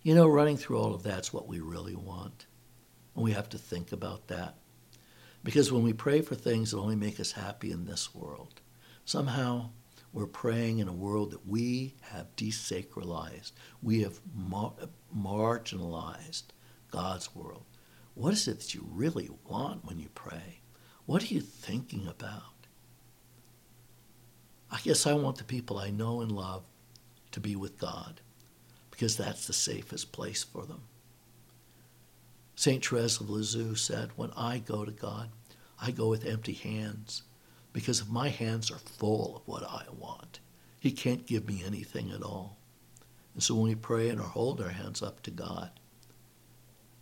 You 0.03 0.15
know, 0.15 0.27
running 0.27 0.57
through 0.57 0.79
all 0.79 0.95
of 0.95 1.03
that's 1.03 1.31
what 1.31 1.47
we 1.47 1.59
really 1.59 1.95
want. 1.95 2.47
And 3.15 3.23
we 3.23 3.33
have 3.33 3.49
to 3.49 3.57
think 3.57 3.91
about 3.91 4.27
that. 4.27 4.55
Because 5.43 5.71
when 5.71 5.83
we 5.83 5.93
pray 5.93 6.21
for 6.21 6.33
things 6.33 6.71
that 6.71 6.79
only 6.79 6.95
make 6.95 7.19
us 7.19 7.33
happy 7.33 7.71
in 7.71 7.85
this 7.85 8.13
world, 8.15 8.61
somehow 9.05 9.69
we're 10.11 10.25
praying 10.25 10.79
in 10.79 10.87
a 10.87 10.93
world 10.93 11.31
that 11.31 11.47
we 11.47 11.95
have 12.01 12.35
desacralized. 12.35 13.51
We 13.81 14.01
have 14.01 14.19
mar- 14.35 14.73
marginalized 15.15 16.45
God's 16.89 17.35
world. 17.35 17.63
What 18.15 18.33
is 18.33 18.47
it 18.47 18.59
that 18.59 18.73
you 18.73 18.87
really 18.91 19.29
want 19.47 19.85
when 19.85 19.99
you 19.99 20.09
pray? 20.15 20.61
What 21.05 21.21
are 21.23 21.33
you 21.33 21.41
thinking 21.41 22.07
about? 22.07 22.67
I 24.71 24.79
guess 24.79 25.05
I 25.05 25.13
want 25.13 25.37
the 25.37 25.43
people 25.43 25.77
I 25.77 25.91
know 25.91 26.21
and 26.21 26.31
love 26.31 26.63
to 27.31 27.39
be 27.39 27.55
with 27.55 27.77
God 27.77 28.21
because 29.01 29.17
that's 29.17 29.47
the 29.47 29.53
safest 29.53 30.11
place 30.11 30.43
for 30.43 30.63
them. 30.67 30.83
St. 32.53 32.85
Therese 32.85 33.19
of 33.19 33.31
Lisieux 33.31 33.73
said, 33.73 34.11
When 34.15 34.29
I 34.37 34.59
go 34.59 34.85
to 34.85 34.91
God, 34.91 35.29
I 35.81 35.89
go 35.89 36.07
with 36.07 36.23
empty 36.23 36.53
hands 36.53 37.23
because 37.73 38.01
if 38.01 38.09
my 38.09 38.29
hands 38.29 38.69
are 38.69 38.77
full 38.77 39.37
of 39.37 39.47
what 39.47 39.63
I 39.63 39.85
want, 39.97 40.39
He 40.79 40.91
can't 40.91 41.25
give 41.25 41.47
me 41.47 41.63
anything 41.65 42.11
at 42.11 42.21
all. 42.21 42.57
And 43.33 43.41
so 43.41 43.55
when 43.55 43.69
we 43.69 43.73
pray 43.73 44.07
and 44.09 44.19
hold 44.19 44.61
our 44.61 44.69
hands 44.69 45.01
up 45.01 45.23
to 45.23 45.31
God, 45.31 45.71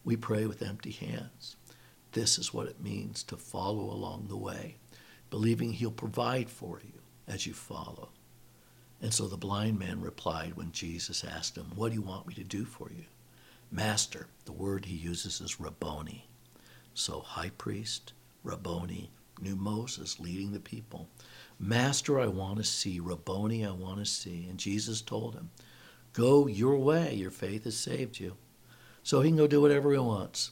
we 0.05 0.15
pray 0.15 0.45
with 0.45 0.61
empty 0.61 0.91
hands. 0.91 1.57
This 2.13 2.39
is 2.39 2.53
what 2.53 2.67
it 2.67 2.81
means 2.81 3.23
to 3.23 3.35
follow 3.35 3.91
along 3.91 4.27
the 4.29 4.37
way, 4.37 4.77
believing 5.29 5.73
He'll 5.73 5.91
provide 5.91 6.49
for 6.49 6.79
you 6.81 7.01
as 7.27 7.45
you 7.45 7.51
follow. 7.51 8.07
And 9.01 9.13
so 9.13 9.27
the 9.27 9.37
blind 9.37 9.79
man 9.79 10.01
replied 10.01 10.55
when 10.55 10.71
Jesus 10.71 11.23
asked 11.23 11.57
him, 11.57 11.71
What 11.75 11.89
do 11.89 11.95
you 11.95 12.01
want 12.01 12.27
me 12.27 12.33
to 12.35 12.43
do 12.43 12.65
for 12.65 12.91
you? 12.91 13.05
Master, 13.71 14.27
the 14.45 14.51
word 14.51 14.85
he 14.85 14.95
uses 14.95 15.41
is 15.41 15.59
Rabboni. 15.59 16.27
So, 16.93 17.19
high 17.21 17.51
priest, 17.57 18.13
Rabboni, 18.43 19.11
new 19.39 19.55
Moses 19.55 20.19
leading 20.19 20.51
the 20.51 20.59
people. 20.59 21.07
Master, 21.59 22.19
I 22.19 22.27
want 22.27 22.57
to 22.57 22.63
see. 22.63 22.99
Rabboni, 22.99 23.65
I 23.65 23.71
want 23.71 23.99
to 23.99 24.05
see. 24.05 24.47
And 24.49 24.57
Jesus 24.57 25.01
told 25.01 25.35
him, 25.35 25.51
Go 26.13 26.47
your 26.47 26.77
way. 26.77 27.13
Your 27.13 27.31
faith 27.31 27.65
has 27.65 27.77
saved 27.77 28.19
you. 28.19 28.35
So 29.03 29.21
he 29.21 29.29
can 29.29 29.37
go 29.37 29.47
do 29.47 29.61
whatever 29.61 29.91
he 29.91 29.99
wants. 29.99 30.51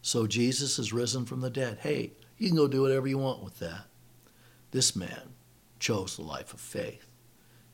So 0.00 0.26
Jesus 0.26 0.78
is 0.78 0.92
risen 0.92 1.26
from 1.26 1.40
the 1.40 1.50
dead. 1.50 1.78
Hey, 1.80 2.12
you 2.38 2.48
can 2.48 2.56
go 2.56 2.68
do 2.68 2.82
whatever 2.82 3.08
you 3.08 3.18
want 3.18 3.42
with 3.42 3.58
that. 3.58 3.86
This 4.70 4.94
man 4.94 5.34
chose 5.78 6.16
the 6.16 6.22
life 6.22 6.54
of 6.54 6.60
faith. 6.60 7.07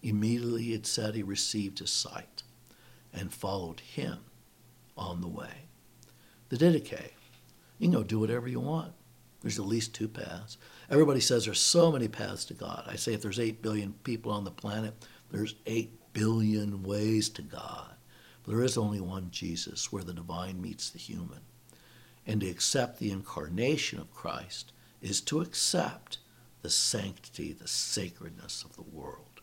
Immediately 0.04 0.74
it 0.74 0.86
said 0.86 1.14
he 1.14 1.22
received 1.22 1.78
his 1.78 1.90
sight 1.90 2.42
and 3.10 3.32
followed 3.32 3.80
him 3.80 4.18
on 4.98 5.22
the 5.22 5.28
way. 5.28 5.64
The 6.50 6.58
Didache, 6.58 7.12
you 7.78 7.88
can 7.88 7.92
go 7.92 8.02
do 8.02 8.18
whatever 8.18 8.46
you 8.46 8.60
want. 8.60 8.92
There's 9.40 9.58
at 9.58 9.64
least 9.64 9.94
two 9.94 10.08
paths. 10.08 10.58
Everybody 10.90 11.20
says 11.20 11.46
there's 11.46 11.58
so 11.58 11.90
many 11.90 12.06
paths 12.08 12.44
to 12.46 12.54
God. 12.54 12.84
I 12.86 12.96
say 12.96 13.14
if 13.14 13.22
there's 13.22 13.40
8 13.40 13.62
billion 13.62 13.94
people 14.04 14.30
on 14.30 14.44
the 14.44 14.50
planet, 14.50 14.92
there's 15.30 15.54
8 15.64 15.90
billion 16.12 16.82
ways 16.82 17.30
to 17.30 17.42
God. 17.42 17.94
But 18.42 18.52
there 18.52 18.62
is 18.62 18.76
only 18.76 19.00
one 19.00 19.30
Jesus 19.30 19.90
where 19.90 20.04
the 20.04 20.12
divine 20.12 20.60
meets 20.60 20.90
the 20.90 20.98
human. 20.98 21.40
And 22.26 22.42
to 22.42 22.50
accept 22.50 22.98
the 22.98 23.10
incarnation 23.10 23.98
of 24.00 24.12
Christ 24.12 24.72
is 25.00 25.22
to 25.22 25.40
accept 25.40 26.18
the 26.60 26.68
sanctity, 26.68 27.54
the 27.54 27.68
sacredness 27.68 28.64
of 28.64 28.76
the 28.76 28.82
world. 28.82 29.33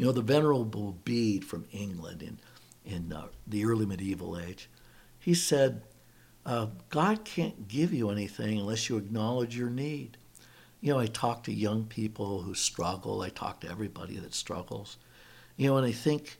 You 0.00 0.06
know, 0.06 0.12
the 0.12 0.22
Venerable 0.22 0.92
Bede 1.04 1.44
from 1.44 1.66
England 1.72 2.22
in, 2.22 2.38
in 2.86 3.12
uh, 3.12 3.26
the 3.46 3.66
early 3.66 3.84
medieval 3.84 4.38
age, 4.38 4.70
he 5.18 5.34
said, 5.34 5.82
uh, 6.46 6.68
God 6.88 7.26
can't 7.26 7.68
give 7.68 7.92
you 7.92 8.08
anything 8.08 8.58
unless 8.58 8.88
you 8.88 8.96
acknowledge 8.96 9.58
your 9.58 9.68
need. 9.68 10.16
You 10.80 10.94
know, 10.94 11.00
I 11.00 11.06
talk 11.06 11.44
to 11.44 11.52
young 11.52 11.84
people 11.84 12.40
who 12.40 12.54
struggle, 12.54 13.20
I 13.20 13.28
talk 13.28 13.60
to 13.60 13.68
everybody 13.68 14.16
that 14.16 14.32
struggles. 14.32 14.96
You 15.58 15.68
know, 15.68 15.76
and 15.76 15.86
I 15.86 15.92
think 15.92 16.38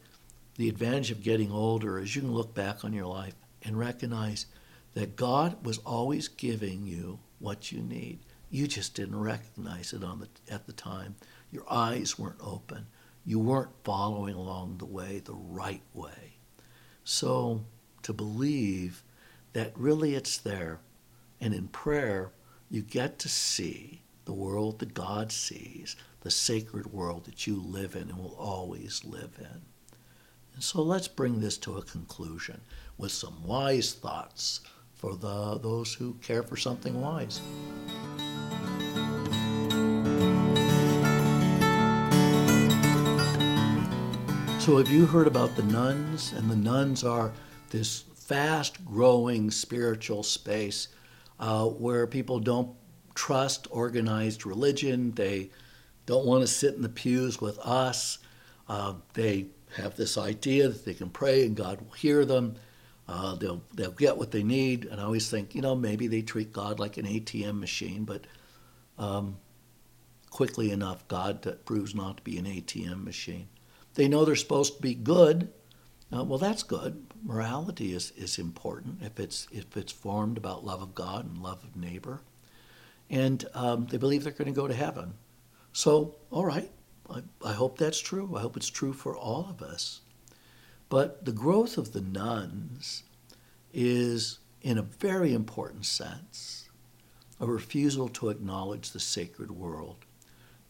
the 0.57 0.71
advantage 0.71 1.11
of 1.11 1.23
getting 1.23 1.53
older 1.53 1.99
is 1.99 2.17
you 2.17 2.23
can 2.23 2.33
look 2.33 2.55
back 2.55 2.83
on 2.83 2.95
your 2.95 3.09
life 3.09 3.35
and 3.63 3.79
recognize 3.79 4.47
that 4.95 5.17
God 5.17 5.67
was 5.67 5.77
always 5.85 6.29
giving 6.29 6.87
you 6.87 7.19
what 7.41 7.71
you 7.71 7.83
need. 7.83 8.21
You 8.51 8.67
just 8.67 8.95
didn't 8.95 9.21
recognize 9.21 9.93
it 9.93 10.03
on 10.03 10.21
the, 10.21 10.29
at 10.51 10.65
the 10.65 10.73
time. 10.73 11.17
Your 11.53 11.71
eyes 11.71 12.19
weren't 12.19 12.41
open. 12.41 12.87
You 13.25 13.39
weren't 13.39 13.85
following 13.85 14.35
along 14.35 14.79
the 14.79 14.87
way 14.87 15.19
the 15.19 15.35
right 15.35 15.83
way. 15.95 16.39
So 17.05 17.65
to 18.03 18.13
believe 18.13 19.03
that 19.53 19.73
really 19.77 20.15
it's 20.15 20.39
there. 20.39 20.81
And 21.41 21.55
in 21.55 21.69
prayer, 21.69 22.33
you 22.71 22.83
get 22.83 23.19
to 23.21 23.29
see 23.29 24.03
the 24.25 24.33
world 24.33 24.79
that 24.79 24.95
God 24.95 25.33
sees, 25.33 25.97
the 26.21 26.31
sacred 26.31 26.93
world 26.93 27.25
that 27.25 27.47
you 27.47 27.57
live 27.57 27.97
in 27.97 28.03
and 28.03 28.19
will 28.19 28.37
always 28.39 29.05
live 29.05 29.37
in. 29.39 29.63
And 30.55 30.63
so 30.63 30.83
let's 30.83 31.09
bring 31.09 31.41
this 31.41 31.59
to 31.59 31.79
a 31.79 31.83
conclusion 31.83 32.61
with 32.99 33.13
some 33.13 33.45
wise 33.45 33.93
thoughts 33.93 34.61
for 34.95 35.17
the, 35.17 35.59
those 35.59 35.95
who 35.95 36.15
care 36.15 36.43
for 36.43 36.57
something 36.57 37.01
wise. 37.01 37.41
So, 44.61 44.77
have 44.77 44.91
you 44.91 45.07
heard 45.07 45.27
about 45.27 45.57
the 45.57 45.63
nones? 45.63 46.35
And 46.35 46.51
the 46.51 46.55
nones 46.55 47.03
are 47.03 47.33
this 47.71 48.01
fast 48.15 48.85
growing 48.85 49.51
spiritual 49.51 50.23
space 50.23 50.89
uh, 51.41 51.65
where 51.65 52.07
people 52.07 52.41
don't 52.41 52.77
trust 53.15 53.69
organized 53.71 54.45
religion. 54.45 55.13
They 55.13 55.49
don't 56.05 56.27
want 56.27 56.43
to 56.43 56.47
sit 56.47 56.75
in 56.75 56.83
the 56.83 56.91
pews 56.91 57.41
with 57.41 57.59
us. 57.61 58.19
Uh, 58.69 58.97
they 59.15 59.47
have 59.77 59.97
this 59.97 60.19
idea 60.19 60.69
that 60.69 60.85
they 60.85 60.93
can 60.93 61.09
pray 61.09 61.47
and 61.47 61.57
God 61.57 61.81
will 61.81 61.93
hear 61.93 62.27
them. 62.27 62.57
Uh, 63.09 63.37
they'll 63.37 63.63
they'll 63.75 63.93
get 63.93 64.19
what 64.19 64.31
they 64.31 64.43
need. 64.43 64.85
And 64.85 65.01
I 65.01 65.05
always 65.05 65.31
think, 65.31 65.55
you 65.55 65.63
know, 65.63 65.75
maybe 65.75 66.07
they 66.07 66.21
treat 66.21 66.53
God 66.53 66.79
like 66.79 66.99
an 66.99 67.07
ATM 67.07 67.59
machine, 67.59 68.05
but 68.05 68.27
um, 68.99 69.39
quickly 70.29 70.71
enough, 70.71 71.09
God 71.09 71.61
proves 71.65 71.95
not 71.95 72.19
to 72.19 72.23
be 72.23 72.37
an 72.37 72.45
ATM 72.45 73.05
machine. 73.05 73.49
They 73.95 74.09
know 74.09 74.25
they're 74.25 74.37
supposed 74.37 74.77
to 74.77 74.83
be 74.83 74.95
good. 74.95 75.51
Uh, 76.13 76.25
well, 76.25 76.39
that's 76.39 76.63
good 76.63 77.07
morality 77.23 77.93
is, 77.93 78.13
is 78.17 78.39
important 78.39 79.03
if 79.03 79.21
it's 79.21 79.47
if 79.53 79.77
it's 79.77 79.93
formed 79.93 80.39
about 80.39 80.65
love 80.65 80.83
of 80.83 80.95
God 80.95 81.27
and 81.27 81.43
love 81.43 81.63
of 81.65 81.77
neighbor, 81.77 82.23
and 83.09 83.45
um, 83.55 83.87
they 83.87 83.99
believe 83.99 84.25
they're 84.25 84.33
going 84.33 84.53
to 84.53 84.61
go 84.61 84.69
to 84.69 84.75
heaven. 84.75 85.15
So, 85.73 86.17
all 86.31 86.45
right, 86.45 86.71
I, 87.09 87.23
I 87.45 87.53
hope 87.53 87.79
that's 87.79 88.01
true. 88.01 88.35
I 88.37 88.41
hope 88.41 88.57
it's 88.57 88.71
true 88.71 88.93
for 88.93 89.17
all 89.17 89.47
of 89.49 89.63
us. 89.63 90.01
But 90.89 91.25
the 91.25 91.33
growth 91.33 91.79
of 91.79 91.93
the 91.93 92.01
nones 92.01 93.05
is, 93.73 94.41
in 94.63 94.79
a 94.79 94.83
very 94.83 95.33
important 95.33 95.87
sense, 95.87 96.69
a 97.39 97.47
refusal 97.47 98.09
to 98.09 98.29
acknowledge 98.29 98.91
the 98.91 99.01
sacred 99.01 99.53
world. 99.53 100.05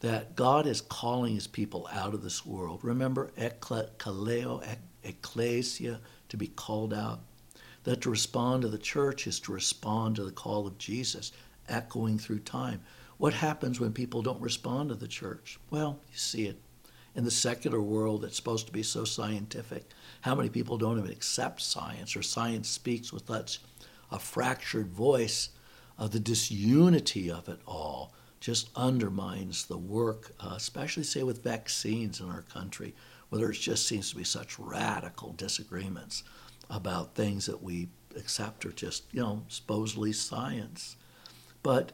That 0.01 0.35
God 0.35 0.67
is 0.67 0.81
calling 0.81 1.35
his 1.35 1.47
people 1.47 1.89
out 1.93 2.15
of 2.15 2.23
this 2.23 2.45
world. 2.47 2.81
Remember, 2.83 3.31
ekkaleo, 3.39 4.65
ecclesia, 5.05 6.01
to 6.29 6.37
be 6.37 6.47
called 6.49 6.95
out. 6.95 7.21
That 7.85 8.01
to 8.03 8.11
respond 8.11 8.63
to 8.63 8.69
the 8.69 8.79
church 8.79 9.27
is 9.27 9.41
to 9.41 9.53
respond 9.53 10.17
to 10.17 10.25
the 10.25 10.33
call 10.33 10.67
of 10.67 10.79
Jesus, 10.79 11.33
echoing 11.69 12.19
through 12.19 12.41
time. 12.41 12.81
What 13.19 13.35
happens 13.35 13.79
when 13.79 13.93
people 13.93 14.23
don't 14.23 14.41
respond 14.41 14.89
to 14.89 14.95
the 14.95 15.09
church? 15.09 15.59
Well, 15.71 16.01
you 16.11 16.19
see 16.19 16.47
it 16.47 16.61
in 17.15 17.25
the 17.25 17.31
secular 17.31 17.81
world 17.81 18.23
that's 18.23 18.37
supposed 18.37 18.67
to 18.67 18.73
be 18.73 18.83
so 18.83 19.05
scientific. 19.05 19.85
How 20.23 20.35
many 20.35 20.49
people 20.49 20.79
don't 20.79 20.99
even 20.99 21.11
accept 21.11 21.61
science, 21.61 22.17
or 22.17 22.23
science 22.23 22.69
speaks 22.69 23.13
with 23.13 23.27
such 23.27 23.61
a 24.11 24.19
fractured 24.19 24.89
voice? 24.89 25.51
of 26.01 26.11
the 26.13 26.19
disunity 26.19 27.31
of 27.31 27.49
it 27.49 27.61
all 27.67 28.13
just 28.41 28.71
undermines 28.75 29.67
the 29.67 29.79
work, 29.79 30.33
uh, 30.41 30.55
especially, 30.57 31.05
say, 31.05 31.23
with 31.23 31.45
vaccines 31.45 32.21
in 32.21 32.31
our 32.31 32.43
country, 32.43 32.95
where 33.29 33.41
there 33.41 33.53
just 33.53 33.87
seems 33.87 34.11
to 34.11 34.17
be 34.17 34.25
such 34.25 34.59
radical 34.59 35.33
disagreements 35.33 36.25
about 36.71 37.15
things 37.15 37.47
that 37.47 37.63
we 37.63 37.89
accept 38.17 38.65
are 38.65 38.73
just, 38.73 39.05
you 39.13 39.21
know, 39.21 39.43
supposedly 39.49 40.13
science. 40.13 40.97
But 41.63 41.93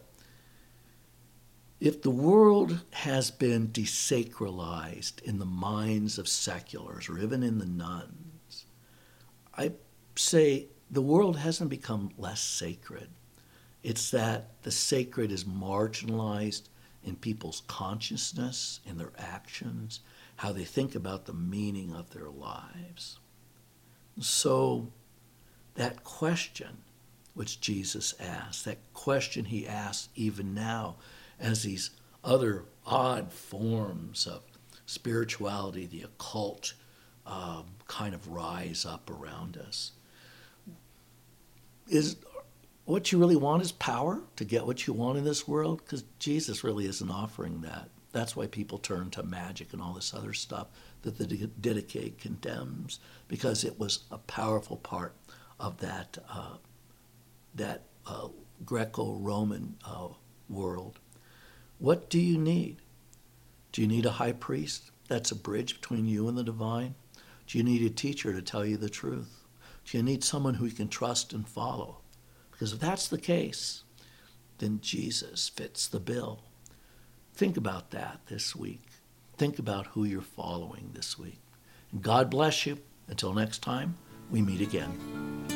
if 1.80 2.00
the 2.00 2.10
world 2.10 2.80
has 2.90 3.30
been 3.30 3.68
desacralized 3.68 5.20
in 5.22 5.38
the 5.38 5.44
minds 5.44 6.16
of 6.18 6.28
seculars 6.28 7.08
or 7.08 7.18
even 7.18 7.42
in 7.42 7.58
the 7.58 7.66
nones, 7.66 8.66
I 9.56 9.72
say 10.14 10.68
the 10.90 11.02
world 11.02 11.38
hasn't 11.38 11.68
become 11.70 12.12
less 12.16 12.40
sacred. 12.40 13.08
It's 13.82 14.10
that 14.10 14.62
the 14.62 14.70
sacred 14.70 15.30
is 15.30 15.44
marginalized 15.44 16.62
in 17.04 17.16
people's 17.16 17.62
consciousness, 17.68 18.80
in 18.84 18.98
their 18.98 19.12
actions, 19.16 20.00
how 20.36 20.52
they 20.52 20.64
think 20.64 20.94
about 20.94 21.26
the 21.26 21.32
meaning 21.32 21.94
of 21.94 22.10
their 22.10 22.28
lives. 22.28 23.18
So, 24.18 24.88
that 25.74 26.02
question 26.02 26.78
which 27.34 27.60
Jesus 27.60 28.14
asked, 28.18 28.64
that 28.64 28.78
question 28.94 29.44
he 29.44 29.68
asks 29.68 30.08
even 30.14 30.54
now 30.54 30.96
as 31.38 31.62
these 31.62 31.90
other 32.24 32.64
odd 32.86 33.30
forms 33.30 34.26
of 34.26 34.42
spirituality, 34.86 35.84
the 35.84 36.02
occult, 36.02 36.72
um, 37.26 37.66
kind 37.86 38.14
of 38.14 38.28
rise 38.28 38.86
up 38.86 39.10
around 39.10 39.58
us. 39.58 39.92
Is 41.88 42.16
what 42.86 43.12
you 43.12 43.18
really 43.18 43.36
want 43.36 43.62
is 43.62 43.72
power 43.72 44.22
to 44.36 44.44
get 44.44 44.64
what 44.64 44.86
you 44.86 44.94
want 44.94 45.18
in 45.18 45.24
this 45.24 45.46
world? 45.46 45.82
Because 45.84 46.04
Jesus 46.18 46.64
really 46.64 46.86
isn't 46.86 47.10
offering 47.10 47.60
that. 47.60 47.90
That's 48.12 48.34
why 48.34 48.46
people 48.46 48.78
turn 48.78 49.10
to 49.10 49.22
magic 49.22 49.72
and 49.72 49.82
all 49.82 49.92
this 49.92 50.14
other 50.14 50.32
stuff 50.32 50.68
that 51.02 51.18
the 51.18 51.26
Didache 51.26 52.16
condemns, 52.16 52.98
because 53.28 53.64
it 53.64 53.78
was 53.78 54.04
a 54.10 54.18
powerful 54.18 54.76
part 54.76 55.14
of 55.60 55.78
that 55.78 56.16
uh, 56.30 56.56
that 57.54 57.82
uh, 58.06 58.28
Greco-Roman 58.64 59.76
uh, 59.84 60.08
world. 60.48 60.98
What 61.78 62.08
do 62.08 62.20
you 62.20 62.38
need? 62.38 62.76
Do 63.72 63.82
you 63.82 63.88
need 63.88 64.06
a 64.06 64.12
high 64.12 64.32
priest 64.32 64.90
that's 65.08 65.30
a 65.30 65.36
bridge 65.36 65.80
between 65.80 66.06
you 66.06 66.28
and 66.28 66.38
the 66.38 66.44
divine? 66.44 66.94
Do 67.46 67.58
you 67.58 67.64
need 67.64 67.82
a 67.82 67.90
teacher 67.90 68.32
to 68.32 68.42
tell 68.42 68.64
you 68.64 68.76
the 68.76 68.88
truth? 68.88 69.44
Do 69.84 69.98
you 69.98 70.02
need 70.02 70.24
someone 70.24 70.54
who 70.54 70.66
you 70.66 70.72
can 70.72 70.88
trust 70.88 71.32
and 71.32 71.46
follow? 71.48 71.98
Because 72.56 72.72
if 72.72 72.80
that's 72.80 73.08
the 73.08 73.18
case, 73.18 73.82
then 74.58 74.80
Jesus 74.80 75.50
fits 75.50 75.86
the 75.86 76.00
bill. 76.00 76.40
Think 77.34 77.58
about 77.58 77.90
that 77.90 78.20
this 78.28 78.56
week. 78.56 78.80
Think 79.36 79.58
about 79.58 79.88
who 79.88 80.04
you're 80.04 80.22
following 80.22 80.92
this 80.94 81.18
week. 81.18 81.38
God 82.00 82.30
bless 82.30 82.64
you. 82.64 82.78
Until 83.08 83.34
next 83.34 83.58
time, 83.58 83.96
we 84.30 84.40
meet 84.40 84.62
again. 84.62 85.55